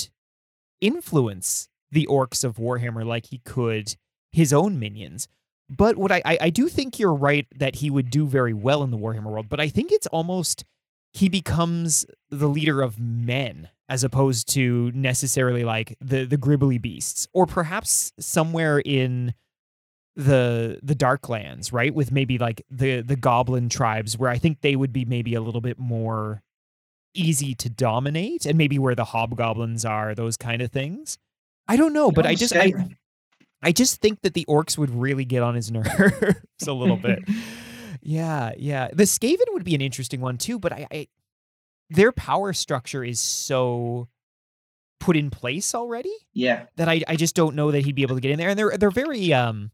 [0.79, 3.95] influence the orcs of Warhammer like he could
[4.33, 5.29] his own minions.
[5.69, 8.83] But what I, I I do think you're right that he would do very well
[8.83, 10.65] in the Warhammer world, but I think it's almost
[11.13, 17.27] he becomes the leader of men as opposed to necessarily like the the gribbly beasts
[17.33, 19.33] or perhaps somewhere in
[20.15, 24.75] the the darklands right with maybe like the the goblin tribes where i think they
[24.75, 26.41] would be maybe a little bit more
[27.15, 31.17] easy to dominate and maybe where the hobgoblins are those kind of things
[31.67, 32.73] i don't know but i just I.
[33.63, 37.23] I just think that the orcs would really get on his nerves a little bit
[38.03, 38.89] yeah, yeah.
[38.91, 41.07] The Skaven would be an interesting one too, but I, I
[41.89, 44.07] their power structure is so
[44.99, 46.65] put in place already yeah.
[46.77, 48.49] that I, I just don't know that he'd be able to get in there.
[48.49, 49.71] And they're they're very um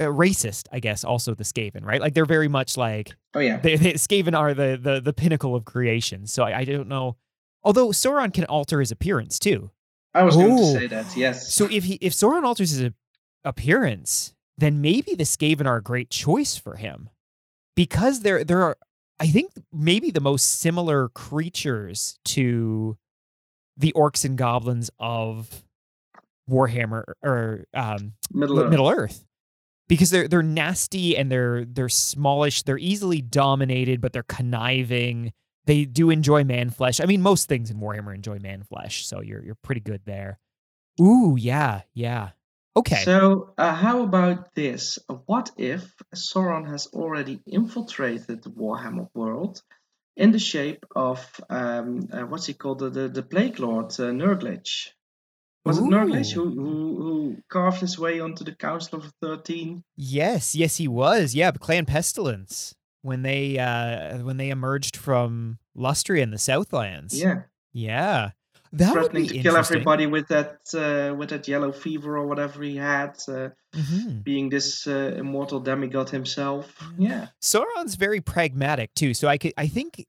[0.00, 1.04] uh, racist, I guess.
[1.04, 2.00] Also the Skaven, right?
[2.00, 3.58] Like they're very much like Oh yeah.
[3.58, 6.26] they, they, Skaven are the, the the pinnacle of creation.
[6.26, 7.16] So I, I don't know.
[7.62, 9.70] Although Sauron can alter his appearance too.
[10.14, 11.16] I was going to say that.
[11.16, 11.52] Yes.
[11.52, 12.90] So if he if Sauron alters his
[13.44, 17.10] appearance, then maybe the Skaven are a great choice for him.
[17.76, 18.76] Because there there are
[19.20, 22.96] I think maybe the most similar creatures to
[23.76, 25.62] the orcs and goblins of
[26.50, 28.70] Warhammer or um Middle Earth.
[28.70, 29.24] Middle Earth.
[29.88, 35.32] Because they're they're nasty and they're they're smallish, they're easily dominated, but they're conniving.
[35.68, 36.98] They do enjoy man flesh.
[36.98, 40.38] I mean, most things in Warhammer enjoy man flesh, so you're you're pretty good there.
[40.98, 42.30] Ooh, yeah, yeah.
[42.74, 43.02] Okay.
[43.04, 44.98] So, uh, how about this?
[45.26, 49.60] What if Sauron has already infiltrated the Warhammer world
[50.16, 54.10] in the shape of um, uh, what's he called, the the, the Plague Lord uh,
[54.10, 54.62] Nurgle?
[55.66, 56.44] Was it Nurgle Ooh.
[56.44, 59.84] who, who who carved his way onto the Council of Thirteen?
[59.98, 61.34] yes, yes, he was.
[61.34, 67.18] Yeah, Clan Pestilence when they uh when they emerged from Lustria in the Southlands.
[67.20, 68.30] Yeah, Yeah.
[68.72, 72.26] That would threatening be to kill everybody with that uh, with that yellow fever or
[72.26, 74.22] whatever he had, uh, Mhm.
[74.22, 76.76] being this uh, immortal demigod himself.
[76.98, 80.04] Yeah, Sauron's very pragmatic too, so I could I think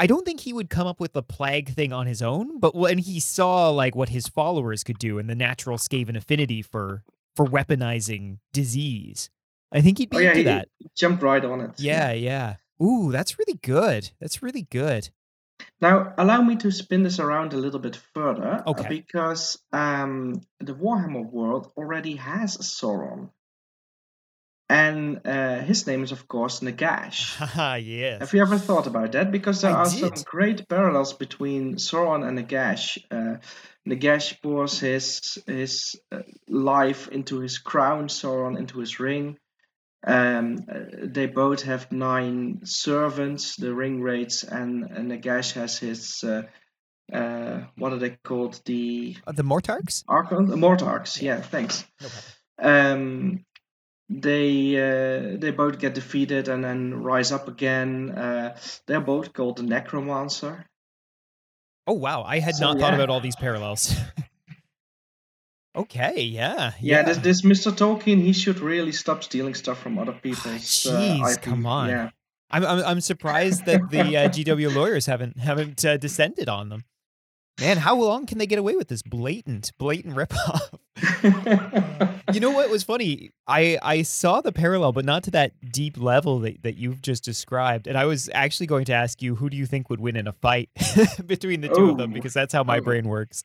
[0.00, 2.74] I don't think he would come up with the plague thing on his own, but
[2.74, 7.04] when he saw like what his followers could do and the natural Skaven affinity for
[7.36, 9.30] for weaponizing disease,
[9.72, 10.68] I think he'd be oh yeah, into he that.
[10.96, 11.70] jumped right on it.
[11.78, 12.56] Yeah, yeah.
[12.82, 14.10] Ooh, that's really good.
[14.20, 15.10] That's really good.
[15.80, 18.88] Now, allow me to spin this around a little bit further, uh, Okay.
[18.88, 23.30] because um, the Warhammer world already has a Sauron,
[24.68, 27.36] and uh, his name is of course Nagash.
[27.36, 28.20] Haha, yes.
[28.20, 29.30] Have you ever thought about that?
[29.32, 32.98] Because there I are some great parallels between Sauron and Nagash.
[33.10, 33.38] Uh,
[33.86, 39.38] Nagash pours his his uh, life into his crown, Sauron into his ring.
[40.06, 40.58] Um,
[41.02, 46.42] they both have nine servants, the Ringwraiths, and, and Nagash has his uh,
[47.12, 48.60] uh, what are they called?
[48.64, 50.04] The Uh, the Mortarchs?
[50.04, 51.20] Arkhan, the Mortarchs.
[51.20, 51.84] Yeah, thanks.
[52.00, 52.08] No.
[52.62, 53.44] Um,
[54.08, 58.10] they uh, they both get defeated and then rise up again.
[58.10, 60.66] Uh, they're both called the Necromancer.
[61.86, 63.94] Oh wow, I had So, not thought about all these parallels.
[65.76, 66.72] okay, yeah.
[66.80, 67.72] Yeah, this this Mr.
[67.72, 70.50] Tolkien, he should really stop stealing stuff from other people.
[70.50, 71.42] uh, Jeez, IP.
[71.42, 71.88] come on.
[71.88, 72.10] Yeah.
[72.50, 76.84] I'm I'm, I'm surprised that the uh, GW lawyers haven't haven't uh, descended on them.
[77.60, 80.78] Man, how long can they get away with this blatant blatant ripoff?
[82.32, 83.30] you know what was funny?
[83.46, 87.22] I I saw the parallel, but not to that deep level that, that you've just
[87.22, 87.86] described.
[87.86, 90.26] And I was actually going to ask you, who do you think would win in
[90.26, 90.70] a fight
[91.26, 92.10] between the two of them?
[92.12, 92.14] Oh.
[92.14, 92.82] Because that's how my Oh.
[92.82, 93.44] brain works.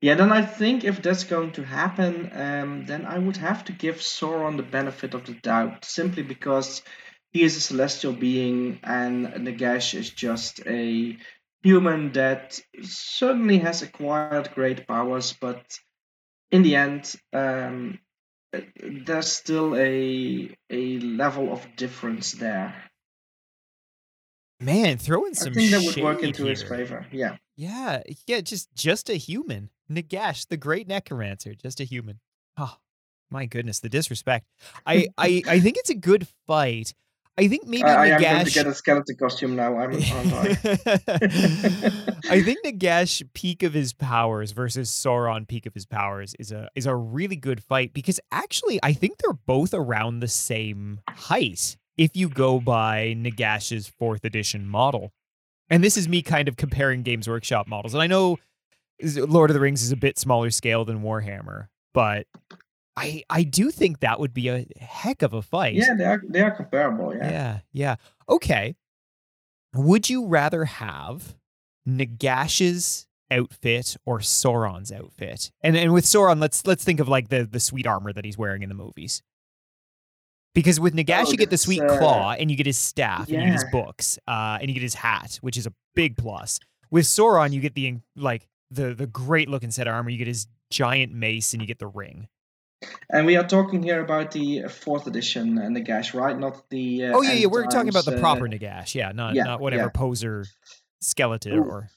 [0.00, 3.72] Yeah, then I think if that's going to happen, um, then I would have to
[3.72, 6.82] give Sauron the benefit of the doubt, simply because
[7.32, 11.16] he is a celestial being and Nagash is just a
[11.62, 15.78] human that certainly has acquired great powers, but
[16.50, 17.98] in the end, um,
[18.76, 22.74] there's still a a level of difference there.
[24.64, 27.06] Man, throw in some I think that would work into his favor.
[27.12, 27.36] Yeah.
[27.56, 29.70] Yeah, yeah, just just a human.
[29.90, 32.20] Nagash, the great necromancer, just a human.
[32.56, 32.76] Oh,
[33.30, 34.46] my goodness, the disrespect.
[34.86, 36.94] I I, I think it's a good fight.
[37.36, 39.76] I think maybe I, I am going to get a skeleton costume now.
[39.76, 40.48] I'm, aren't I?
[42.30, 46.68] I think Nagash peak of his powers versus Sauron peak of his powers is a
[46.74, 51.76] is a really good fight because actually I think they're both around the same height
[51.96, 55.12] if you go by Nagash's fourth edition model.
[55.70, 57.94] And this is me kind of comparing Games Workshop models.
[57.94, 58.38] And I know
[59.02, 62.26] Lord of the Rings is a bit smaller scale than Warhammer, but
[62.96, 65.74] I I do think that would be a heck of a fight.
[65.74, 67.14] Yeah, they are they are comparable.
[67.14, 67.30] Yeah.
[67.30, 67.94] Yeah, yeah.
[68.28, 68.76] Okay.
[69.74, 71.34] Would you rather have
[71.86, 75.50] Nagash's outfit or Sauron's outfit?
[75.60, 78.38] And and with Sauron, let's let's think of like the the sweet armor that he's
[78.38, 79.22] wearing in the movies.
[80.54, 83.28] Because with Nagash, Oh, you get the sweet uh, claw, and you get his staff,
[83.28, 86.16] and you get his books, uh, and you get his hat, which is a big
[86.16, 86.60] plus.
[86.90, 90.10] With Sauron, you get the like the the great looking set of armor.
[90.10, 92.28] You get his giant mace, and you get the ring.
[93.10, 96.38] And we are talking here about the fourth edition and the gash, right?
[96.38, 97.06] Not the.
[97.06, 97.46] Uh, Oh yeah, yeah.
[97.46, 99.88] We're talking about the uh, proper Nagash, yeah, not yeah, not whatever yeah.
[99.88, 100.44] poser
[101.00, 101.62] skeleton Ooh.
[101.64, 101.88] or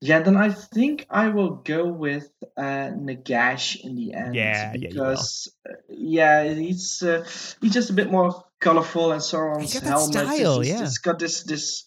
[0.00, 4.34] Yeah, then I think I will go with uh, Nagash in the end.
[4.34, 7.26] Yeah, yeah, because uh, yeah, he's uh,
[7.60, 10.82] he's just a bit more colorful, and got that helmet style, is- yeah.
[10.82, 11.84] it's got this this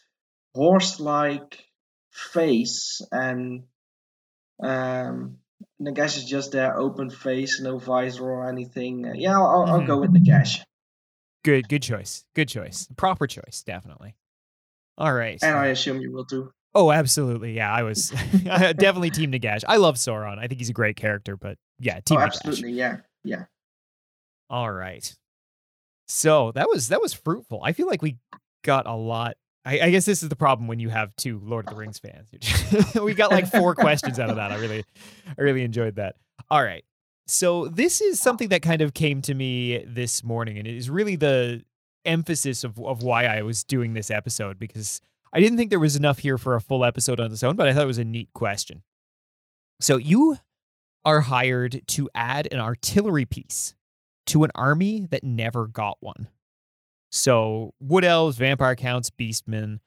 [0.53, 1.63] horse-like
[2.11, 3.63] face, and
[4.61, 5.37] um,
[5.81, 9.05] Nagash is just their open face, no visor or anything.
[9.07, 10.59] Uh, yeah, I'll, I'll, I'll go with Nagash,
[11.45, 12.25] good good choice.
[12.35, 12.89] Good choice.
[12.97, 14.15] Proper choice, definitely.
[14.97, 15.39] All right.
[15.41, 16.51] and I assume you will too.
[16.73, 17.53] Oh, absolutely.
[17.53, 18.09] Yeah, I was
[18.43, 19.63] definitely Team Nagash.
[19.67, 20.39] I love Sauron.
[20.39, 22.25] I think he's a great character, but yeah, Team oh, Nagash.
[22.45, 23.45] absolutely, yeah, yeah.
[24.49, 25.13] All right.
[26.07, 27.61] So that was that was fruitful.
[27.63, 28.17] I feel like we
[28.63, 29.35] got a lot.
[29.63, 31.99] I, I guess this is the problem when you have two Lord of the Rings
[31.99, 32.31] fans.
[33.01, 34.51] we got like four questions out of that.
[34.51, 34.83] I really,
[35.37, 36.15] I really enjoyed that.
[36.49, 36.83] All right.
[37.27, 40.89] So this is something that kind of came to me this morning, and it is
[40.89, 41.63] really the
[42.03, 44.99] emphasis of of why I was doing this episode because
[45.33, 47.67] I didn't think there was enough here for a full episode on its own, but
[47.67, 48.83] I thought it was a neat question.
[49.79, 50.37] So you
[51.05, 53.73] are hired to add an artillery piece
[54.27, 56.27] to an army that never got one.
[57.11, 59.79] So, wood elves, vampire counts, beastmen.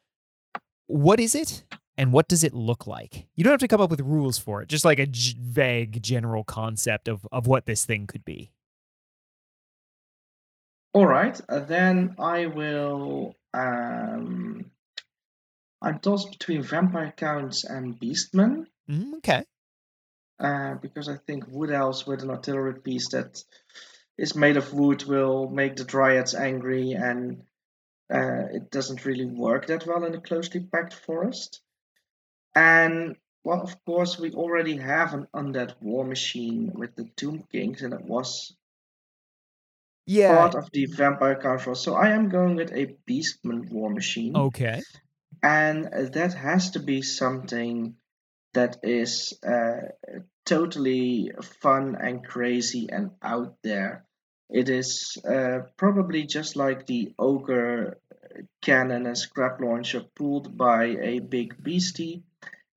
[0.87, 1.65] What is it
[1.97, 3.27] and what does it look like?
[3.35, 6.03] You don't have to come up with rules for it, just like a g- vague
[6.03, 8.51] general concept of, of what this thing could be.
[10.93, 13.35] All right, uh, then I will.
[13.55, 14.71] Um,
[15.85, 19.45] I'm tossed between vampire counts and beastmen Mm, okay.
[20.39, 23.43] uh, because I think wood elves with an artillery piece that
[24.19, 27.45] is made of wood will make the dryads angry, and
[28.13, 31.63] uh, it doesn't really work that well in a closely packed forest.
[32.55, 37.83] And well, of course, we already have an undead war machine with the Tomb Kings,
[37.83, 38.57] and it was
[40.07, 40.29] Yeah.
[40.37, 41.81] part of the vampire counts.
[41.81, 44.35] So I am going with a beastman war machine.
[44.37, 44.83] Okay.
[45.45, 47.97] And that has to be something
[48.55, 49.89] that is uh,
[50.47, 54.07] totally fun and crazy and out there.
[54.49, 57.99] It is uh, probably just like the ogre
[58.63, 62.23] cannon and scrap launcher pulled by a big beastie.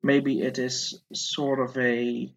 [0.03, 2.33] Maybe it is sort of a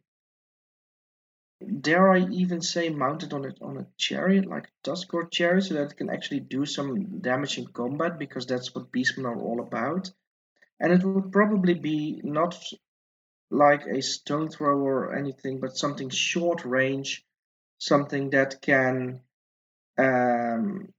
[1.80, 5.74] dare I even say mounted on a on a chariot like a Tuskgor chariot so
[5.74, 9.60] that it can actually do some damage in combat because that's what beastmen are all
[9.60, 10.10] about
[10.80, 12.56] and it would probably be not
[13.50, 17.24] like a stone thrower or anything, but something short range,
[17.78, 19.20] something that can
[19.98, 20.92] um,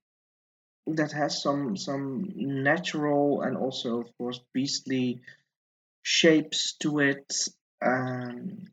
[0.87, 5.21] that has some some natural and also of course beastly
[6.03, 7.33] shapes to it.
[7.83, 8.67] Um,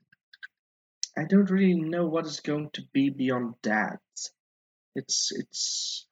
[1.19, 4.01] I don't really know what is going to be beyond that.
[4.95, 6.07] It's it's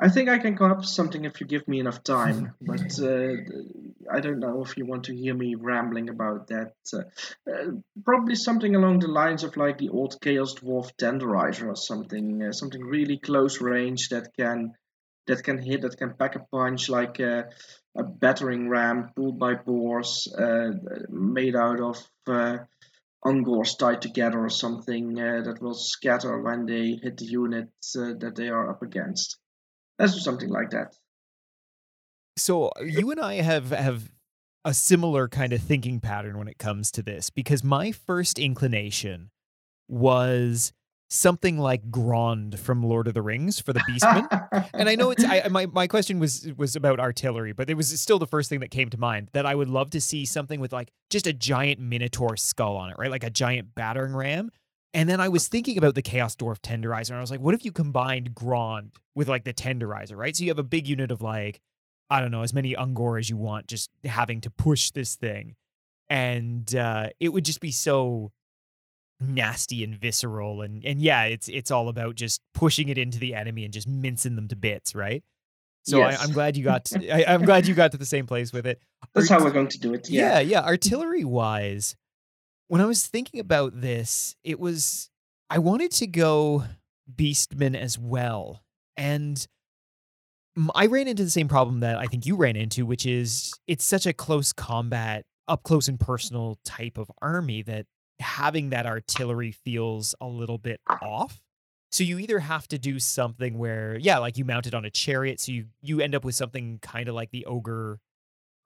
[0.00, 3.00] I think I can come up with something if you give me enough time, but
[3.00, 3.32] uh,
[4.10, 6.74] I don't know if you want to hear me rambling about that.
[6.92, 7.02] Uh,
[7.50, 7.72] uh,
[8.04, 12.52] probably something along the lines of like the old Chaos Dwarf Tenderizer or something, uh,
[12.52, 14.74] something really close range that can
[15.26, 17.50] that can hit, that can pack a punch, like a,
[17.96, 20.70] a battering ram pulled by boars, uh,
[21.10, 22.58] made out of uh,
[23.24, 28.14] ungors tied together or something uh, that will scatter when they hit the unit uh,
[28.20, 29.38] that they are up against.
[29.98, 30.94] Let's do something like that.
[32.36, 34.10] So you and I have have
[34.64, 39.30] a similar kind of thinking pattern when it comes to this because my first inclination
[39.88, 40.72] was
[41.08, 44.68] something like Grond from Lord of the Rings for the Beastmen.
[44.74, 47.98] and I know it's I, my my question was was about artillery, but it was
[48.00, 50.60] still the first thing that came to mind that I would love to see something
[50.60, 53.10] with like just a giant minotaur skull on it, right?
[53.10, 54.50] Like a giant battering ram.
[54.94, 57.54] And then I was thinking about the Chaos Dwarf Tenderizer, and I was like, what
[57.54, 60.34] if you combined Grond with like the Tenderizer, right?
[60.34, 61.60] So you have a big unit of like,
[62.08, 65.56] I don't know, as many Ungor as you want, just having to push this thing.
[66.08, 68.32] And uh, it would just be so
[69.20, 73.34] nasty and visceral and and yeah it's it's all about just pushing it into the
[73.34, 75.24] enemy and just mincing them to bits right
[75.84, 76.20] So Yes.
[76.20, 76.84] I, I'm glad you got.
[76.92, 78.80] To, I, I'm glad you got to the same place with it.
[79.14, 80.08] That's Art- how we're going to do it.
[80.10, 80.60] yeah, Yeah.
[80.60, 80.60] yeah.
[80.64, 81.96] Artillery wise,
[82.68, 85.08] when I was thinking about this, it was
[85.50, 86.64] I wanted to go
[87.12, 88.62] Beastman as well,
[88.96, 89.46] and
[90.74, 93.84] i ran into the same problem that I think you ran into, which is it's
[93.84, 97.86] such a close combat, up close and personal type of army that
[98.20, 101.40] having that artillery feels a little bit off.
[101.90, 104.90] So you either have to do something where, yeah, like you mount it on a
[104.90, 107.98] chariot, so you you end up with something kind of like the ogre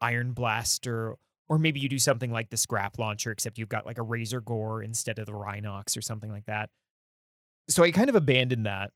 [0.00, 1.14] iron blaster,
[1.48, 4.84] or maybe you do something like the scrap launcher, except you've got like a Razorgor
[4.84, 6.70] instead of the Rhinox or something like that.
[7.68, 8.90] So I kind of abandoned that.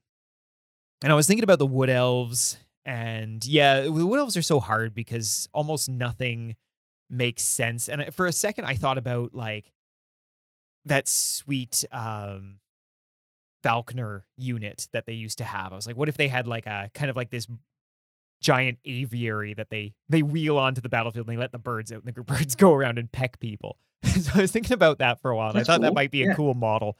[1.05, 4.59] And I was thinking about the wood elves, and yeah, the wood elves are so
[4.59, 6.57] hard because almost nothing
[7.09, 7.89] makes sense.
[7.89, 9.73] And for a second, I thought about like
[10.87, 12.59] that sweet um
[13.63, 15.73] Falconer unit that they used to have.
[15.73, 17.49] I was like, what if they had like a kind of like this
[18.41, 22.05] giant aviary that they they wheel onto the battlefield and they let the birds out
[22.05, 23.77] and the birds go around and peck people.
[24.05, 26.11] so I was thinking about that for a while and That's I thought that might
[26.13, 26.35] be a Yeah.
[26.35, 26.97] cool model.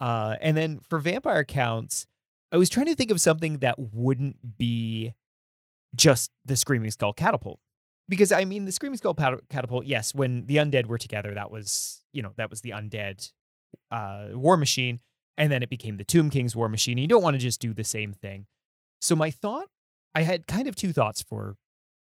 [0.00, 2.06] Uh, and then for vampire counts,
[2.50, 5.12] I was trying to think of something that wouldn't be
[5.94, 7.60] just the Screaming Skull catapult.
[8.10, 12.02] Because I mean, the Screaming Skull catapult, yes, when the undead were together, that was,
[12.12, 13.30] you know, that was the undead
[13.90, 15.00] uh, war machine.
[15.38, 16.98] And then it became the Tomb King's war machine.
[16.98, 18.46] You don't want to just do the same thing.
[19.00, 19.68] So my thought,
[20.14, 21.56] I had kind of two thoughts for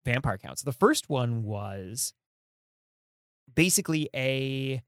[0.05, 0.61] vampire counts.
[0.61, 2.13] The first one was
[3.55, 4.83] basically a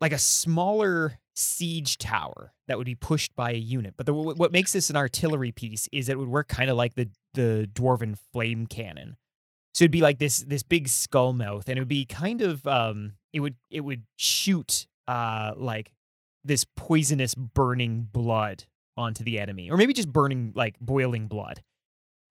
[0.00, 3.94] like a smaller siege tower that would be pushed by a unit.
[3.96, 6.94] But the, what makes this an artillery piece is it would work kind of like
[6.94, 9.16] the the dwarven flame cannon.
[9.74, 12.66] So it'd be like this this big skull mouth, and it would be kind of
[12.66, 15.92] um it would it would shoot uh like
[16.44, 18.64] this poisonous burning blood
[18.96, 21.62] onto the enemy, or maybe just burning like boiling blood.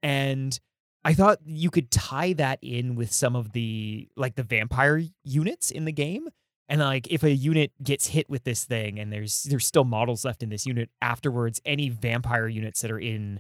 [0.04, 0.60] And
[1.06, 5.72] I thought you could tie that in with some of the like the vampire units
[5.72, 6.28] in the game.
[6.68, 10.26] And like if a unit gets hit with this thing and there's there's still models
[10.26, 13.40] left in this unit afterwards, any vampire units that are in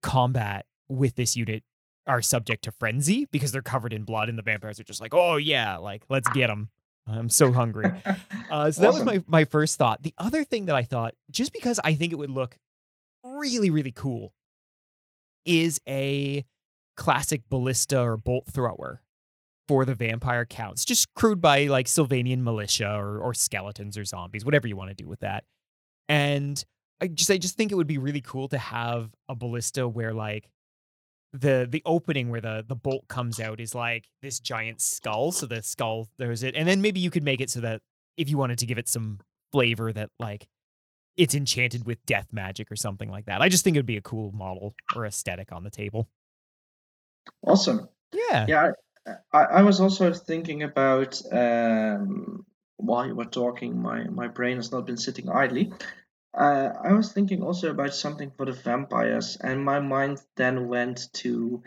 [0.00, 1.64] combat with this unit
[2.06, 5.14] are subject to frenzy because they're covered in blood and the vampires are just like,
[5.14, 6.70] "Oh yeah, like let's get them.
[7.06, 7.90] I'm so hungry."
[8.50, 10.02] Uh, so that was my my first thought.
[10.02, 12.58] The other thing that I thought, just because I think it would look
[13.24, 14.34] really really cool,
[15.46, 16.44] is a
[16.98, 19.00] classic ballista or bolt thrower
[19.68, 24.44] for the vampire counts, just crewed by like Sylvanian militia or or skeletons or zombies,
[24.44, 25.44] whatever you want to do with that.
[26.10, 26.62] And
[27.00, 30.12] I just I just think it would be really cool to have a ballista where
[30.12, 30.50] like
[31.32, 35.32] the the opening where the the bolt comes out is like this giant skull.
[35.32, 37.80] So the skull there's it, and then maybe you could make it so that
[38.16, 39.20] if you wanted to give it some
[39.50, 40.48] flavor that like
[41.16, 43.42] it's enchanted with death magic or something like that.
[43.42, 46.08] I just think it'd be a cool model or aesthetic on the table.
[47.46, 47.88] Awesome.
[48.12, 48.46] Yeah.
[48.48, 48.72] Yeah,
[49.06, 52.46] I, I I was also thinking about um,
[52.82, 55.72] while you were talking, my, my brain has not been sitting idly.
[56.34, 61.12] Uh, I was thinking also about something for the vampires, and my mind then went
[61.14, 61.62] to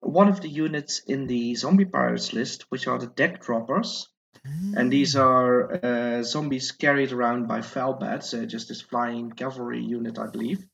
[0.00, 4.08] one of the units in the zombie pirates list, which are the deck droppers.
[4.44, 9.84] And these are uh, zombies carried around by Fell Bats, uh, just this flying cavalry
[9.84, 10.66] unit, I believe.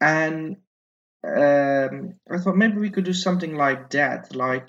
[0.00, 0.56] And
[1.22, 4.66] um, I thought maybe we could do something like that, like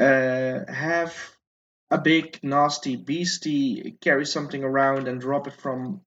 [0.00, 1.14] uh, have
[1.92, 6.00] a big nasty beastie carry something around and drop it from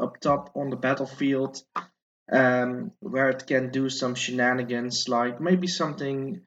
[0.00, 1.62] up top on the battlefield,
[2.32, 6.42] um, where it can do some shenanigans, like maybe something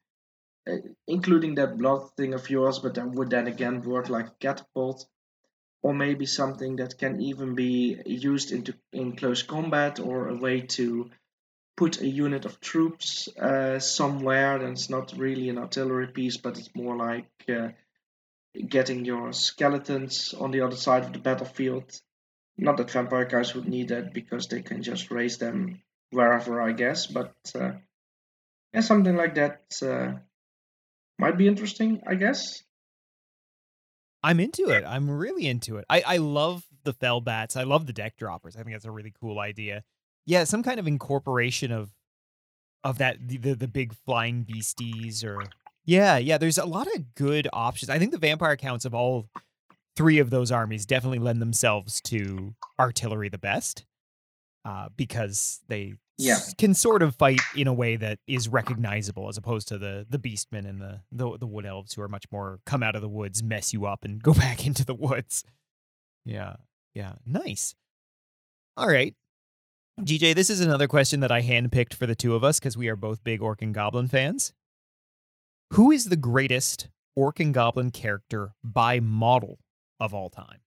[0.65, 0.77] uh,
[1.07, 5.05] including that blood thing of yours, but that would then again work like a catapult,
[5.81, 10.61] or maybe something that can even be used into in close combat or a way
[10.61, 11.09] to
[11.75, 14.59] put a unit of troops uh, somewhere.
[14.59, 17.69] Then it's not really an artillery piece, but it's more like uh,
[18.65, 21.91] getting your skeletons on the other side of the battlefield.
[22.57, 25.81] Not that vampire guys would need that because they can just raise them
[26.11, 27.07] wherever, I guess.
[27.07, 27.71] But uh,
[28.73, 30.19] yeah, something like that uh,
[31.17, 32.61] might be interesting, I guess.
[34.23, 34.85] I'm into it.
[34.85, 35.85] I'm really into it.
[35.89, 37.57] I, I love the fell bats.
[37.57, 38.55] I love the deck droppers.
[38.55, 39.83] I think that's a really cool idea.
[40.25, 41.91] Yeah, some kind of incorporation of
[42.83, 45.43] of that the the, the big flying beasties or
[45.85, 46.37] yeah, yeah.
[46.37, 47.89] There's a lot of good options.
[47.89, 49.27] I think the vampire counts of all
[49.95, 53.85] three of those armies definitely lend themselves to artillery the best
[54.65, 56.33] uh, because they Yeah.
[56.35, 60.05] s- can sort of fight in a way that is recognizable as opposed to the
[60.09, 63.01] the beastmen and the, the the wood elves who are much more come out of
[63.01, 65.43] the woods, mess you up, and go back into the woods.
[66.25, 66.55] Yeah,
[66.93, 67.75] yeah, nice.
[68.77, 69.13] All right.
[70.01, 72.87] GJ, this is another question that I handpicked for the two of us because we
[72.87, 74.53] are both big Orc and Goblin fans.
[75.73, 79.59] Who is the greatest Orc and Goblin character by model
[79.99, 80.59] of all time?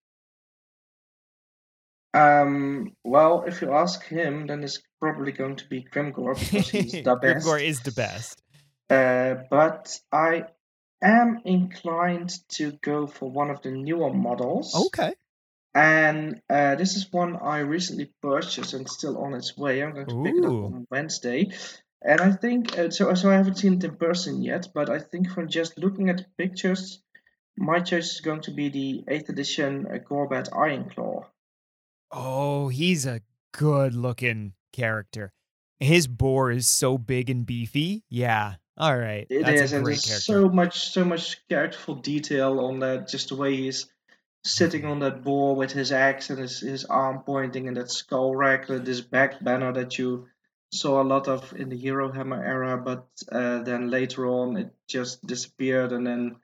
[2.15, 6.93] Um, well, if you ask him, then it's probably going to be Grimgor because he's
[6.93, 7.47] the best.
[7.47, 8.43] Grimgor is the best.
[8.89, 10.45] Uh, but I
[11.03, 14.75] am inclined to go for one of the newer models.
[14.87, 15.13] Okay.
[15.75, 19.83] And uh, this is one I recently purchased and still on its way.
[19.83, 21.51] I'm going to pick it up on Wednesday.
[22.01, 23.13] And I think uh, so.
[23.15, 26.19] So I haven't seen it in person yet, but I think from just looking at
[26.19, 27.03] the pictures,
[27.57, 31.25] my choice is going to be the eighth edition uh, Gorbad Ironclaw.
[32.11, 33.21] Oh, he's a
[33.53, 35.33] good looking character.
[35.81, 38.05] His boar is so big and beefy.
[38.09, 38.55] Yeah.
[38.79, 39.27] All right.
[39.31, 40.23] It That's is, a and there's character.
[40.23, 43.09] so much, so much characterful detail on that.
[43.09, 43.87] Just the way he's
[44.45, 44.91] sitting Mm-hmm.
[44.91, 48.67] on that boar with his axe and his, his arm pointing, and that skull rack,
[48.69, 50.29] this back banner that you
[50.73, 54.75] saw a lot of in the Hero Hammer era, but uh, then later on it
[54.89, 56.37] just disappeared, and then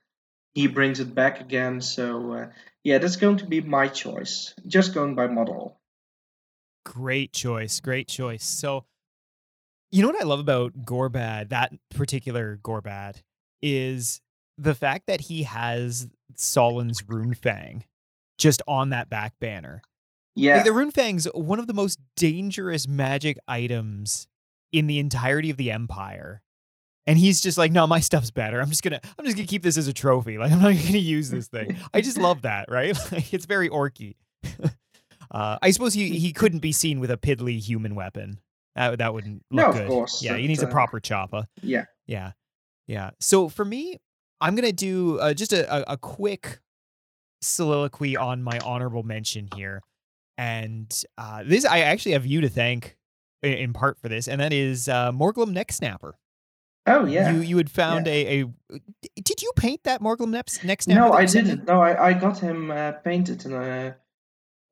[0.54, 1.80] he brings it back again.
[1.80, 2.46] So uh,
[2.84, 4.54] yeah, that's going to be my choice.
[4.66, 5.78] Just going by model.
[6.84, 7.80] Great choice.
[7.80, 8.44] Great choice.
[8.44, 8.84] So,
[9.90, 13.22] you know what I love about Gorbad, that particular Gorbad,
[13.60, 14.20] is
[14.58, 17.84] the fact that he has Solland's Rune Fang
[18.38, 19.82] just on that back banner.
[20.34, 24.26] Yeah, Like the Rune Fang's one of the most dangerous magic items
[24.72, 26.42] in the entirety of the Empire.
[27.06, 28.60] And he's just like, no, my stuff's better.
[28.60, 30.38] I'm just gonna, I'm just gonna keep this as a trophy.
[30.38, 31.76] Like, I'm not gonna use this thing.
[31.92, 32.96] I just love that, right?
[33.12, 34.14] Like, it's very orky.
[35.30, 38.38] uh, I suppose he he couldn't be seen with a piddly human weapon.
[38.76, 39.88] That that wouldn't look No, of good.
[39.88, 41.46] course, Yeah, he needs a uh, proper chopper.
[41.62, 41.84] yeah.
[42.06, 42.32] Yeah,
[42.86, 43.10] yeah.
[43.20, 43.98] So for me,
[44.40, 46.60] I'm gonna do uh, just a, a, a quick
[47.40, 49.82] soliloquy on my honorable mention here,
[50.38, 52.96] and uh, this I actually have you to thank
[53.44, 56.14] i- in part for this, and that is uh, Morglum Neck Snapper.
[56.86, 57.32] Oh yeah.
[57.32, 58.44] You you had found a, a
[59.22, 60.88] did you paint that Morglum neck Snapper?
[60.88, 61.66] No, I sent didn't.
[61.66, 63.96] No, I, I got him uh, painted in a,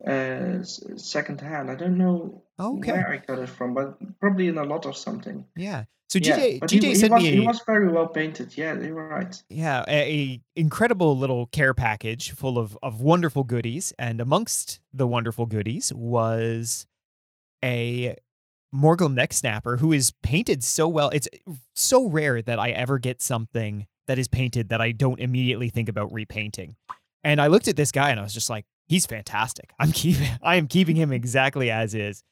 [0.06, 0.62] uh
[0.96, 1.70] second hand.
[1.70, 4.94] I don't know Okay, where I got it from, but probably in a lot or
[4.94, 5.44] something.
[5.56, 5.84] yeah.
[6.08, 8.56] So Yeah, GJ but GJ he, he was, me he was very well painted.
[8.58, 9.40] Yeah, you were right.
[9.48, 15.06] yeah a, a incredible little care package full of of wonderful goodies, and amongst the
[15.06, 16.86] wonderful goodies was
[17.62, 18.16] a
[18.74, 21.10] Morglum neck snapper who is painted so well.
[21.10, 21.28] It's
[21.74, 25.88] so rare that I ever get something that is painted that I don't immediately think
[25.88, 26.76] about repainting.
[27.22, 29.70] And I looked at this guy and I was just like, he's fantastic.
[29.78, 32.22] I'm keeping I am keeping him exactly as is.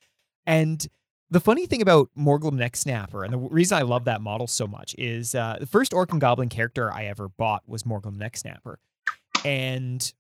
[0.46, 0.86] And
[1.30, 4.66] the funny thing about Morglum Neck Snapper, and the reason I love that model so
[4.66, 8.36] much, is uh, the first Orc and Goblin character I ever bought was Morglum Neck
[8.36, 8.78] Snapper.
[9.44, 10.10] And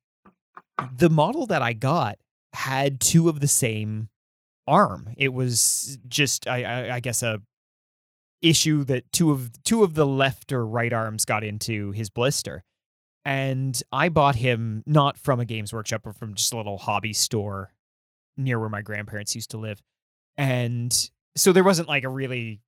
[0.96, 2.18] the model that I got
[2.52, 4.10] had two of the same
[4.68, 5.10] arm.
[5.16, 7.40] It was just, I, I, I guess, a
[8.40, 12.62] issue that two of two of the left or right arms got into his blister.
[13.24, 17.12] And I bought him not from a Games Workshop, but from just a little hobby
[17.12, 17.72] store
[18.36, 19.82] near where my grandparents used to live.
[20.36, 22.60] And so there wasn't like a really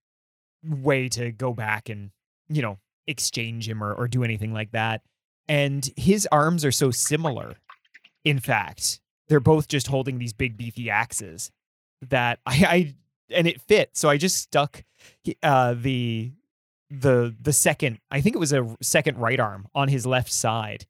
[0.65, 2.11] way to go back and,
[2.49, 5.03] you know, exchange him or, or do anything like that.
[5.49, 7.55] And his arms are so similar.
[8.25, 11.51] In fact, they're both just holding these big beefy axes
[12.09, 12.95] that I, I
[13.31, 13.91] and it fit.
[13.95, 14.85] So I just stuck
[15.43, 16.33] uh, the
[16.91, 20.87] the the second I think it was a second right arm on his left side.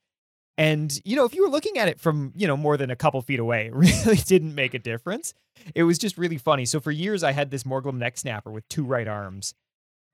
[0.58, 2.96] And you know, if you were looking at it from you know more than a
[2.96, 5.34] couple feet away, it really didn't make a difference.
[5.74, 6.64] It was just really funny.
[6.64, 9.54] So for years, I had this Morglum neck snapper with two right arms,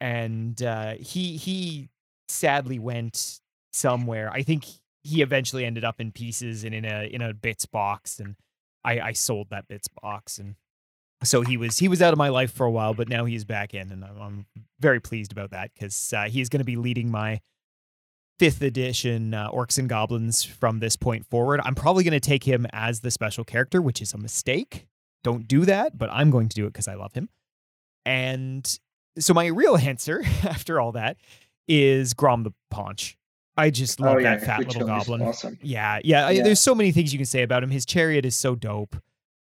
[0.00, 1.88] and uh, he he
[2.28, 3.40] sadly went
[3.72, 4.30] somewhere.
[4.32, 4.64] I think
[5.02, 8.36] he eventually ended up in pieces and in a in a bits box, and
[8.84, 10.56] I, I sold that bits box, and
[11.22, 13.44] so he was he was out of my life for a while, but now he's
[13.44, 14.46] back in, and I'm, I'm
[14.80, 17.40] very pleased about that because uh, he's going to be leading my
[18.38, 21.60] fifth edition uh, Orcs and Goblins from this point forward.
[21.64, 24.86] I'm probably going to take him as the special character, which is a mistake.
[25.24, 27.30] Don't do that, but I'm going to do it because I love him.
[28.04, 28.78] And
[29.18, 31.16] so my real answer after all that
[31.66, 33.16] is Grom the Paunch.
[33.56, 35.22] I just love oh yeah, that fat little goblin.
[35.22, 35.58] Awesome.
[35.62, 36.42] Yeah, yeah, I- Yeah.
[36.42, 37.70] There's so many things you can say about him.
[37.70, 38.96] His chariot is so dope.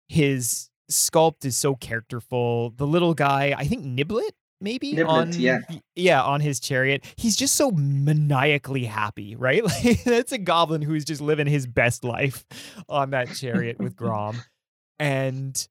[0.09, 2.71] His sculpt is so characterful.
[2.71, 4.31] The little guy, I think Niblit,
[4.61, 5.61] maybe Niblit, on yeah.
[5.95, 7.05] yeah on his chariot.
[7.17, 9.65] He's just so maniacally happy, right?
[9.65, 12.45] Like that's a goblin who's just living his best life
[12.89, 14.41] on that chariot with Grom,
[14.99, 15.67] and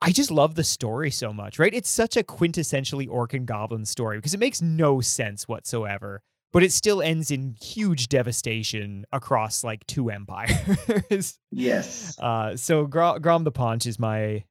[0.00, 1.74] I just love the story so much, right?
[1.74, 6.22] It's such a quintessentially orc and goblin story because it makes no sense whatsoever,
[6.52, 11.38] but it still ends in huge devastation across like two empires.
[11.50, 12.18] Yes.
[12.18, 14.44] uh, so Grom, Grom the Paunch is my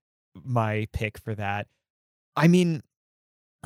[0.43, 1.67] my pick for that.
[2.35, 2.81] I mean,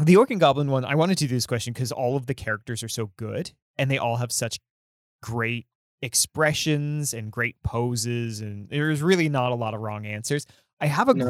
[0.02, 2.34] the Orc and Goblin one, I wanted to do this question because all of the
[2.34, 4.60] characters are so good and they all have such
[5.22, 5.66] great
[6.02, 10.46] expressions and great poses, and there's really not a lot of wrong answers.
[10.80, 11.26] I have a No,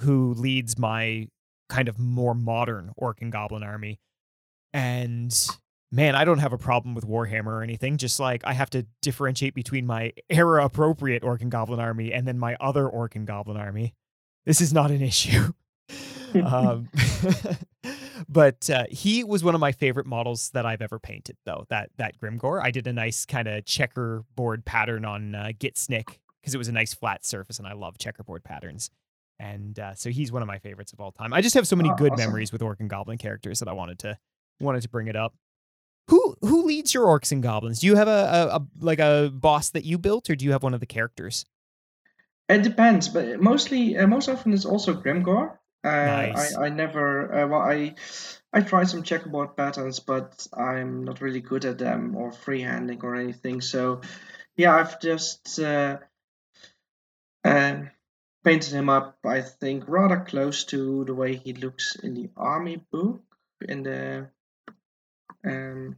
[0.00, 1.28] who leads my
[1.68, 3.98] kind of more modern Orc and Goblin army.
[4.74, 5.34] And
[5.92, 7.98] man, I don't have a problem with Warhammer or anything.
[7.98, 12.26] Just like I have to differentiate between my era appropriate Orc and Goblin army and
[12.26, 13.94] then my other Orc and Goblin army.
[14.46, 15.52] This is not an issue.
[16.44, 16.88] um,
[18.28, 21.66] but uh, he was one of my favorite models that I've ever painted, though.
[21.68, 26.54] That that Grimgor, I did a nice kind of checkerboard pattern on uh, Gitsnik because
[26.54, 28.90] it was a nice flat surface, and I love checkerboard patterns.
[29.38, 31.32] And uh, so he's one of my favorites of all time.
[31.32, 32.26] I just have so many Oh, good awesome.
[32.26, 34.18] memories with Orc and Goblin characters that I wanted to
[34.60, 35.34] wanted to bring it up.
[36.08, 37.80] Who who leads your orcs and goblins?
[37.80, 40.52] Do you have a, a, a like a boss that you built, or do you
[40.52, 41.44] have one of the characters?
[42.48, 45.58] It depends, but mostly, uh, most often it's also Grimgor.
[45.84, 46.54] Uh, Nice.
[46.56, 47.94] I, I never, uh, well, I,
[48.52, 53.16] I try some checkerboard patterns, but I'm not really good at them or freehanding or
[53.16, 53.60] anything.
[53.62, 54.02] So,
[54.56, 55.98] yeah, I've just uh,
[57.44, 57.90] um
[58.44, 59.18] painted him up.
[59.24, 63.22] I think rather close to the way he looks in the army book,
[63.66, 64.28] in the,
[65.44, 65.96] um,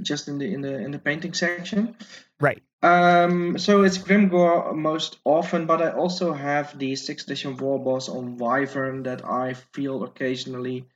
[0.00, 1.96] just in the in the in the painting section.
[2.40, 2.62] Right.
[2.82, 8.08] Um, so it's Grimgor most often, but I also have the 6th edition war boss
[8.08, 10.86] on Wyvern that I feel occasionally.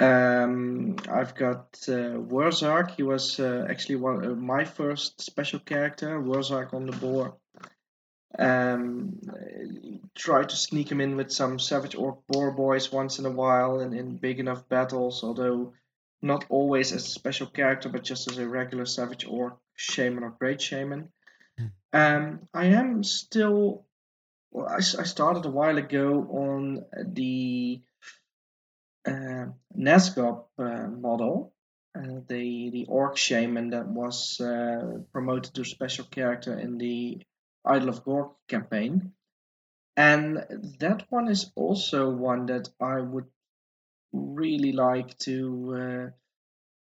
[0.00, 2.90] Um, I've got uh, Wurrzag.
[2.90, 7.32] He was uh, actually one uh, my first special character, Wurrzag on the board.
[8.38, 9.20] Um,
[10.14, 13.80] try to sneak him in with some Savage Orc Boar Boys once in a while
[13.80, 15.72] in, in big enough battles, although
[16.22, 20.30] not always as a special character, but just as a regular Savage Orc Shaman or
[20.30, 21.08] Great Shaman.
[21.58, 21.66] Hmm.
[21.92, 23.84] Um, I am still.
[24.50, 27.80] Well, I, I started a while ago on the
[29.06, 29.46] uh,
[30.58, 31.52] uh, model,
[31.96, 37.20] uh, the the Orc Shaman that was uh, promoted to special character in the
[37.66, 39.12] Idol of Gork campaign,
[39.96, 40.36] and
[40.78, 43.26] that one is also one that I would
[44.12, 46.10] really like to uh,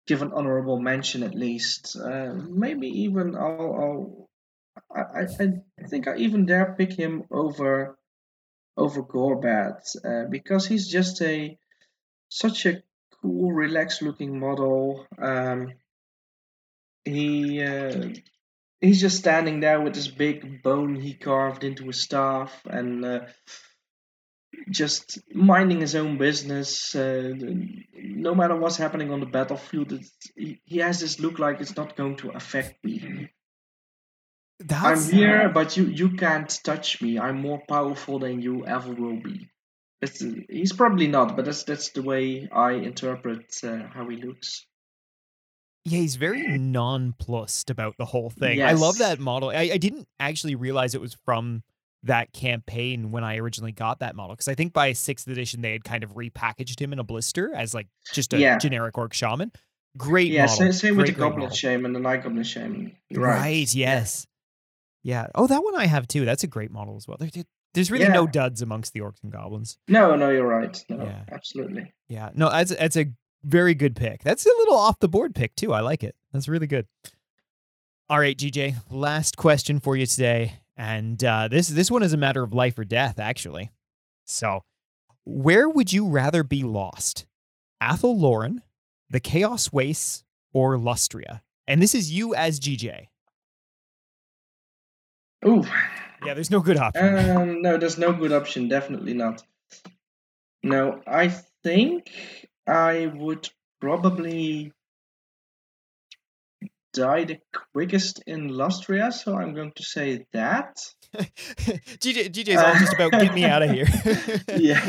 [0.07, 1.95] give an honorable mention at least.
[1.95, 4.29] Uh, maybe even I'll, I'll
[4.95, 7.97] I, I think I even dare pick him over
[8.75, 11.57] over Gorbad uh, because he's just a
[12.29, 12.81] such a
[13.21, 15.05] cool, relaxed looking model.
[15.21, 15.73] Um,
[17.05, 18.09] he uh,
[18.83, 23.21] he's just standing there with this big bone he carved into his staff and uh,
[24.69, 26.93] just minding his own business.
[26.93, 27.33] Uh,
[27.93, 29.97] no matter what's happening on the battlefield,
[30.35, 33.29] he, he has this look like it's not going to affect me.
[34.59, 37.17] That's I'm here, but you you can't touch me.
[37.19, 39.49] I'm more powerful than you ever will be.
[40.01, 44.65] It's, he's probably not, but that's that's the way I interpret uh, how he looks.
[45.85, 46.57] Yeah, he's very eh.
[46.57, 48.61] nonplussed about the whole thing.
[48.63, 49.49] I love that model.
[49.49, 51.63] I, I didn't actually realize it was from
[52.03, 55.71] that campaign when I originally got that model because I think by sixth edition they
[55.71, 58.57] had kind of repackaged him in a blister as like just a Yeah.
[58.57, 59.51] generic orc shaman.
[59.97, 60.55] Great Yeah, model.
[60.57, 61.55] same, same with the Great, great Goblin model.
[61.55, 62.95] Shaman, and the Night Goblin Shaman.
[63.09, 63.73] You're right.
[63.73, 64.25] yes.
[65.03, 65.27] Yeah.
[65.35, 66.25] Oh, that one I have too.
[66.25, 67.17] That's a great model as well.
[67.19, 69.79] There, there- there's really no duds amongst the orcs and goblins.
[69.87, 70.79] No, no, you're right.
[70.89, 71.23] No, Yeah.
[71.31, 71.91] absolutely.
[72.07, 72.29] Yeah.
[72.35, 73.05] No, that's that's a
[73.43, 74.23] very good pick.
[74.23, 75.73] That's a little off the board pick too.
[75.73, 76.15] I like it.
[76.31, 76.87] That's really good.
[78.09, 78.75] All right, GJ.
[78.91, 82.77] Last question for you today, and uh, this this one is a matter of life
[82.77, 83.71] or death, actually.
[84.25, 84.63] So,
[85.25, 87.25] where would you rather be lost,
[87.81, 88.61] Athel Loren,
[89.09, 90.23] the Chaos Wastes,
[90.53, 91.41] or Lustria?
[91.67, 93.07] And this is you as GJ.
[95.45, 95.63] Ooh,
[96.25, 97.31] Yeah, there's no good option.
[97.37, 98.67] um, no, there's no good option.
[98.67, 99.43] Definitely not.
[100.63, 101.27] No, I
[101.63, 102.09] think
[102.67, 103.49] I would
[103.81, 104.71] probably
[106.93, 107.39] die the
[107.73, 110.77] quickest in Lustria, so I'm going to say that.
[111.17, 113.87] GJ, GJ's all just about get me out of here.
[114.57, 114.83] Yeah.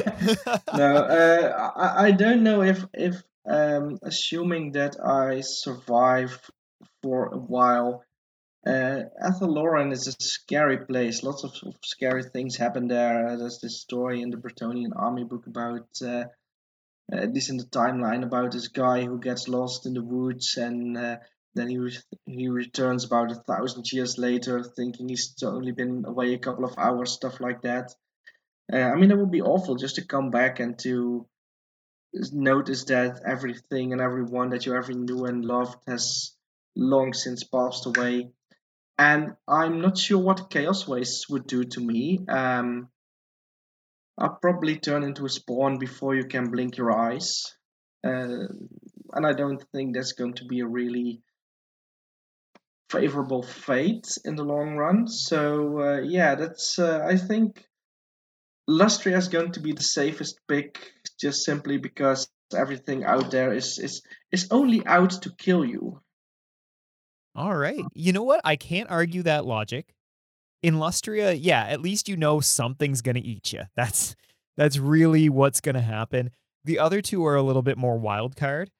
[0.74, 6.38] no, uh, I, I don't know if if um, assuming that I survive
[7.02, 8.04] for a while.
[8.66, 11.22] Uh, Athel Loren is a scary place.
[11.22, 13.36] Lots of, of scary things happen there.
[13.36, 16.24] There's this story in the Bretonnian army book about, uh,
[17.12, 20.96] at least in the timeline, about this guy who gets lost in the woods and
[20.96, 21.16] uh,
[21.54, 26.34] then he re- he returns about a thousand years later, thinking he's only been away
[26.34, 27.94] a couple of hours, stuff like that.
[28.72, 31.26] Uh, I mean, it would be awful just to come back and to
[32.32, 36.32] notice that everything and everyone that you ever knew and loved has
[36.76, 38.30] long since passed away.
[38.98, 42.24] and I'm not sure what Chaos Waste would do to me.
[42.28, 42.88] Um,
[44.16, 47.56] I'll probably turn into a spawn before you can blink your eyes.
[48.06, 48.46] Uh,
[49.12, 51.22] and I don't think that's going to be a really
[52.90, 55.08] favorable fate in the long run.
[55.08, 57.66] So uh, yeah, that's uh, I think
[58.68, 63.78] Lustria is going to be the safest pick, just simply because everything out there is
[63.78, 66.00] is is only out to kill you.
[67.34, 67.84] All right.
[67.94, 68.40] You know what?
[68.44, 69.94] I can't argue that logic.
[70.64, 73.62] In Lustria, yeah, at least you know something's going to eat you.
[73.76, 74.16] That's
[74.56, 76.30] that's really what's going to happen.
[76.64, 78.70] The other two are a little bit more wild card.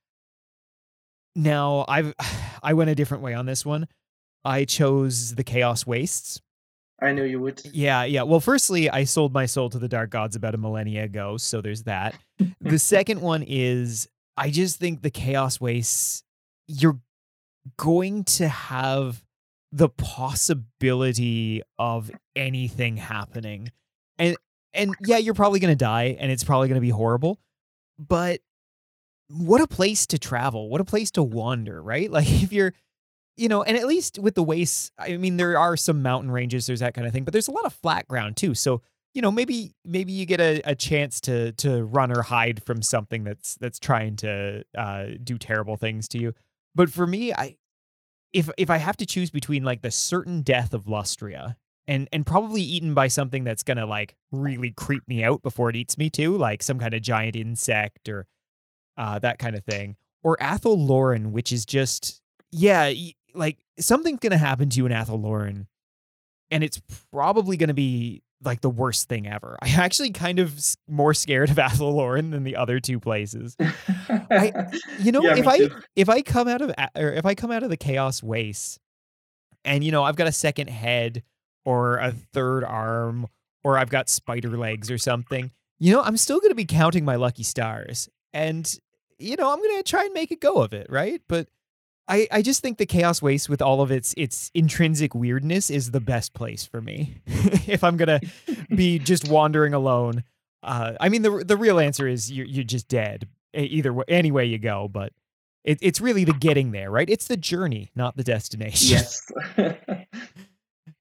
[1.37, 2.15] Now, I've
[2.63, 3.87] I went a different way on this one.
[4.45, 6.41] I chose the Chaos Wastes.
[7.03, 7.61] I knew you would.
[7.73, 8.23] Yeah, yeah.
[8.23, 11.61] Well, firstly, I sold my soul to the dark gods about a millennia ago, so
[11.61, 12.15] there's that.
[12.61, 16.23] the second one is I just think the Chaos Wastes
[16.67, 16.99] you're
[17.77, 19.23] going to have
[19.75, 23.73] the possibility of anything happening.
[24.21, 24.37] And
[24.73, 27.41] and yeah, you're probably going to die and it's probably going to be horrible.
[27.99, 28.41] But
[29.29, 30.69] what a place to travel.
[30.69, 32.09] What a place to wander, right?
[32.15, 32.73] Like if you're
[33.37, 36.69] you know, and at least with the wastes, I mean there are some mountain ranges,
[36.69, 38.55] there's that kind of thing, but there's a lot of flat ground too.
[38.55, 38.81] So,
[39.13, 42.81] you know, maybe maybe you get a, a chance to to run or hide from
[42.81, 46.33] something that's that's trying to uh, do terrible things to you.
[46.77, 47.57] But for me, I
[48.35, 51.57] if if I have to choose between like the certain death of Lustria
[51.87, 55.77] and and probably eaten by something that's gonna like really creep me out before it
[55.77, 58.27] eats me too, like some kind of giant insect or
[58.99, 62.21] uh, that kind of thing, or Athel Loren, which is just
[62.51, 62.93] yeah,
[63.35, 65.69] like something's gonna happen to you in Athel Loren,
[66.51, 66.83] and it's
[67.13, 69.59] probably gonna be like the worst thing ever.
[69.63, 73.57] I'm actually kind of more scared of Athel Loren than the other two places.
[74.09, 74.71] I,
[75.01, 75.71] you know, yeah, if I too.
[75.97, 78.79] if I come out of or if I come out of the Chaos Waste,
[79.65, 81.23] and you know I've got a second head
[81.65, 83.29] or a third arm
[83.63, 87.17] or I've got spider legs or something, you know, I'm still gonna be counting my
[87.17, 88.73] lucky stars, and
[89.19, 91.21] you know I'm gonna try and make a go of it, right?
[91.29, 91.49] But
[92.07, 95.91] I, I just think the chaos waste with all of its its intrinsic weirdness is
[95.91, 97.17] the best place for me.
[97.67, 98.21] If i'm gonna
[98.69, 100.25] be just wandering alone
[100.63, 103.29] uh, i mean the the real answer is you're, you're just dead.
[103.55, 105.13] Either way any way you go but
[105.65, 107.09] it, it's really the getting there right?
[107.09, 108.99] It's the journey not the destination.
[108.99, 109.21] Yes.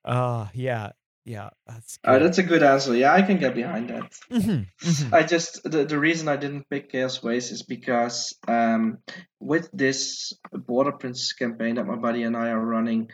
[0.05, 0.91] Uh yeah
[1.25, 2.95] yeah, that's uh, that's a good answer.
[2.95, 4.11] Yeah, I can get behind that.
[4.29, 5.15] Mm-hmm, mm-hmm.
[5.15, 8.97] I just the, the reason I didn't pick Chaos Waste is because um,
[9.39, 13.09] with this Border Princes campaign that my buddy and I are running,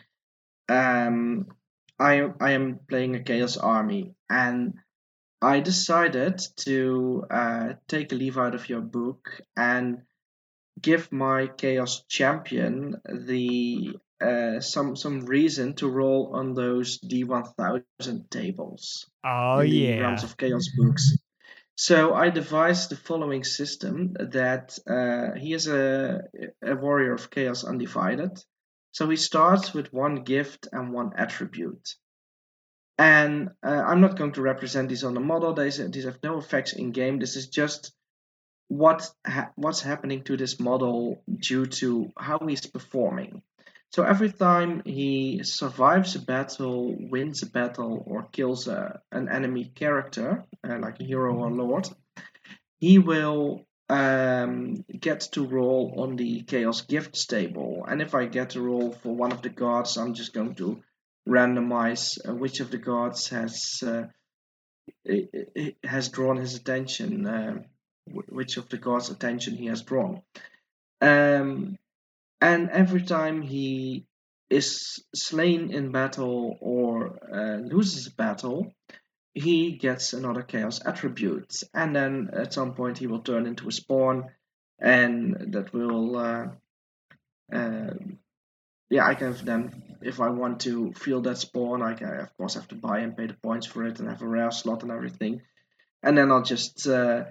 [0.68, 1.47] um,
[1.99, 4.74] I I am playing a Chaos Army, and
[5.41, 9.99] I decided to uh, take a leaf out of your book and
[10.82, 19.07] give my Chaos Champion the uh, some some reason to roll on those D1000 tables.
[19.24, 21.17] Oh yeah, Realms of Chaos books.
[21.76, 26.24] So I devised the following system that uh, he is a,
[26.61, 28.38] a warrior of chaos undivided.
[28.91, 31.95] So he starts with one gift and one attribute.
[32.97, 35.53] And uh, I'm not going to represent these on the model.
[35.53, 37.17] These, these have no effects in game.
[37.17, 37.93] This is just
[38.67, 43.41] what ha- what's happening to this model due to how he's performing.
[43.92, 49.72] So every time he survives a battle, wins a battle, or kills a, an enemy
[49.74, 51.90] character, uh, like a hero or lord,
[52.78, 57.86] he will um, get to roll on the Chaos Gifts table.
[57.88, 60.82] And if I get to roll for one of the gods, I'm just going to
[61.28, 64.04] randomize uh, which of the gods has uh,
[65.84, 67.64] has drawn his attention, uh,
[68.06, 70.22] which of the gods' attention he has drawn.
[71.02, 71.78] Um,
[72.42, 74.06] and every time he
[74.50, 78.74] is slain in battle or uh, loses a battle,
[79.34, 83.72] he gets another chaos attribute, and then at some point he will turn into a
[83.72, 84.30] spawn,
[84.80, 86.48] and that will, uh,
[87.54, 87.94] uh,
[88.90, 92.56] yeah, I can then, if I want to feel that spawn, I can of course
[92.56, 94.92] have to buy and pay the points for it, and have a rare slot and
[94.92, 95.42] everything,
[96.02, 97.26] and then I'll just uh,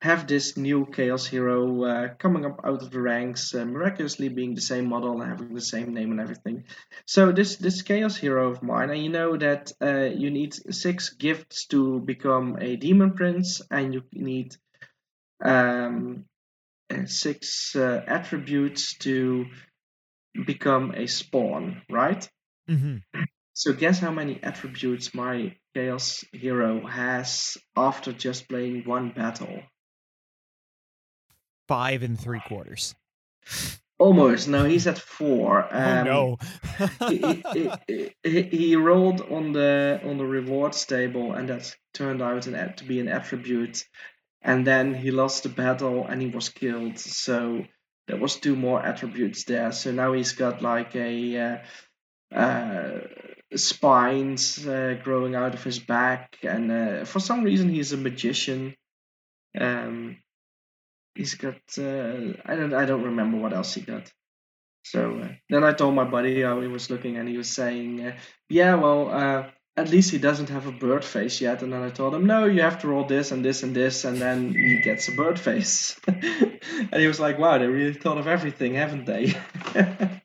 [0.00, 4.54] have this new Chaos hero uh, coming up out of the ranks, uh, miraculously being
[4.54, 6.64] the same model and having the same name and everything.
[7.04, 11.10] So this this Chaos hero of mine, and you know that uh, you need six
[11.10, 14.54] gifts to become a Demon Prince, and you need
[15.44, 16.24] um,
[17.06, 19.46] six uh, attributes to
[20.46, 22.28] become a spawn, right?
[22.70, 22.98] Mm-hmm.
[23.54, 29.62] So guess how many attributes my Chaos hero has after just playing one battle?
[31.68, 32.94] Five and three quarters.
[33.98, 34.48] Almost.
[34.48, 35.66] No, he's at four.
[35.74, 37.08] Um, oh no!
[37.08, 42.46] he, he, he, he, rolled on the on the rewards table, and that turned out
[42.46, 43.84] an, to be an attribute.
[44.40, 46.98] And then he lost the battle, and he was killed.
[46.98, 47.64] So
[48.06, 49.72] there was two more attributes there.
[49.72, 51.62] So now he's got like a
[52.32, 53.00] uh, uh,
[53.56, 58.76] spines uh, growing out of his back, and uh, for some reason he's a magician.
[59.58, 60.18] Um,
[61.18, 64.10] he's got uh, I don't I don't remember what else he got.
[64.84, 68.06] So uh, then I told my buddy how he was looking, and he was saying,
[68.06, 68.16] uh,
[68.48, 71.90] "Yeah, well, uh, at least he doesn't have a bird face yet." And then I
[71.90, 74.80] told him, "No, you have to roll this and this and this, and then he
[74.80, 79.04] gets a bird face." and he was like, "Wow, they really thought of everything, haven't
[79.04, 79.34] they?"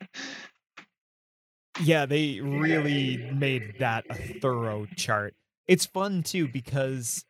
[1.84, 5.34] yeah, they really made that a thorough chart.
[5.68, 7.26] It's fun too because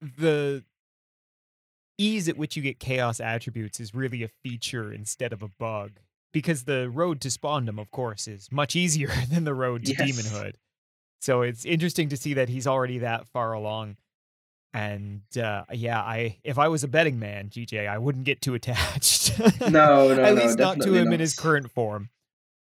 [0.00, 0.64] the
[2.02, 5.92] ease at which you get chaos attributes is really a feature instead of a bug.
[6.32, 10.00] Because the road to spawndom, of course, is much easier than the road to yes.
[10.00, 10.54] demonhood.
[11.20, 13.96] So it's interesting to see that he's already that far along.
[14.74, 18.54] And uh, yeah, I if I was a betting man, GJ, I wouldn't get too
[18.54, 19.38] attached.
[19.38, 21.14] no, no, At no, least not to him not.
[21.14, 22.08] in his current form.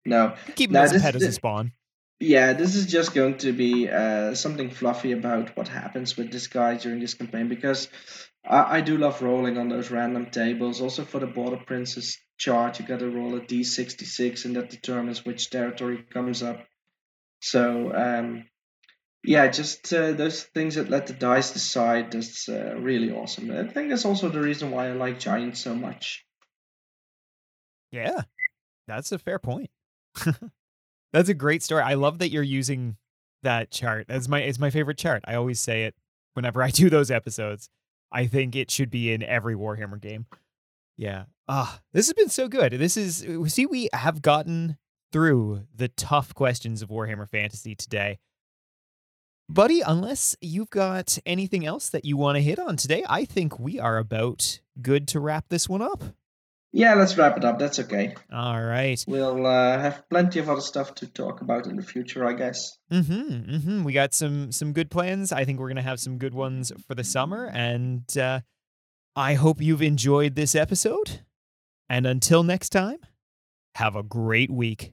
[0.04, 1.72] No, keep him no, as a pet as a spawn.
[2.20, 6.46] Yeah, this is just going to be uh, something fluffy about what happens with this
[6.46, 7.88] guy during this campaign because
[8.48, 10.80] I, I do love rolling on those random tables.
[10.80, 15.24] Also for the Border Princes chart, you got to roll a d66, and that determines
[15.24, 16.64] which territory comes up.
[17.40, 18.44] So um,
[19.24, 22.12] yeah, just uh, those things that let the dice decide.
[22.12, 23.50] That's uh, really awesome.
[23.50, 26.24] I think that's also the reason why I like Giants so much.
[27.90, 28.22] Yeah,
[28.86, 29.70] that's a fair point.
[31.12, 31.82] that's a great story.
[31.82, 32.96] I love that you're using
[33.42, 34.06] that chart.
[34.08, 35.24] That's my it's my favorite chart.
[35.26, 35.94] I always say it
[36.34, 37.68] whenever I do those episodes.
[38.12, 40.26] I think it should be in every Warhammer game.
[40.96, 41.24] Yeah.
[41.48, 42.72] Ah, this has been so good.
[42.72, 44.78] This is see we have gotten
[45.12, 48.18] through the tough questions of Warhammer Fantasy today.
[49.48, 53.60] Buddy, unless you've got anything else that you want to hit on today, I think
[53.60, 56.02] we are about good to wrap this one up.
[56.76, 57.58] Yeah, let's wrap it up.
[57.58, 58.14] That's okay.
[58.30, 59.02] All right.
[59.08, 62.76] We'll uh, have plenty of other stuff to talk about in the future, I guess.
[62.92, 63.50] Mm-hmm.
[63.50, 63.84] Mm-hmm.
[63.84, 65.32] We got some some good plans.
[65.32, 68.40] I think we're gonna have some good ones for the summer, and uh,
[69.16, 71.22] I hope you've enjoyed this episode.
[71.88, 72.98] And until next time,
[73.76, 74.92] have a great week.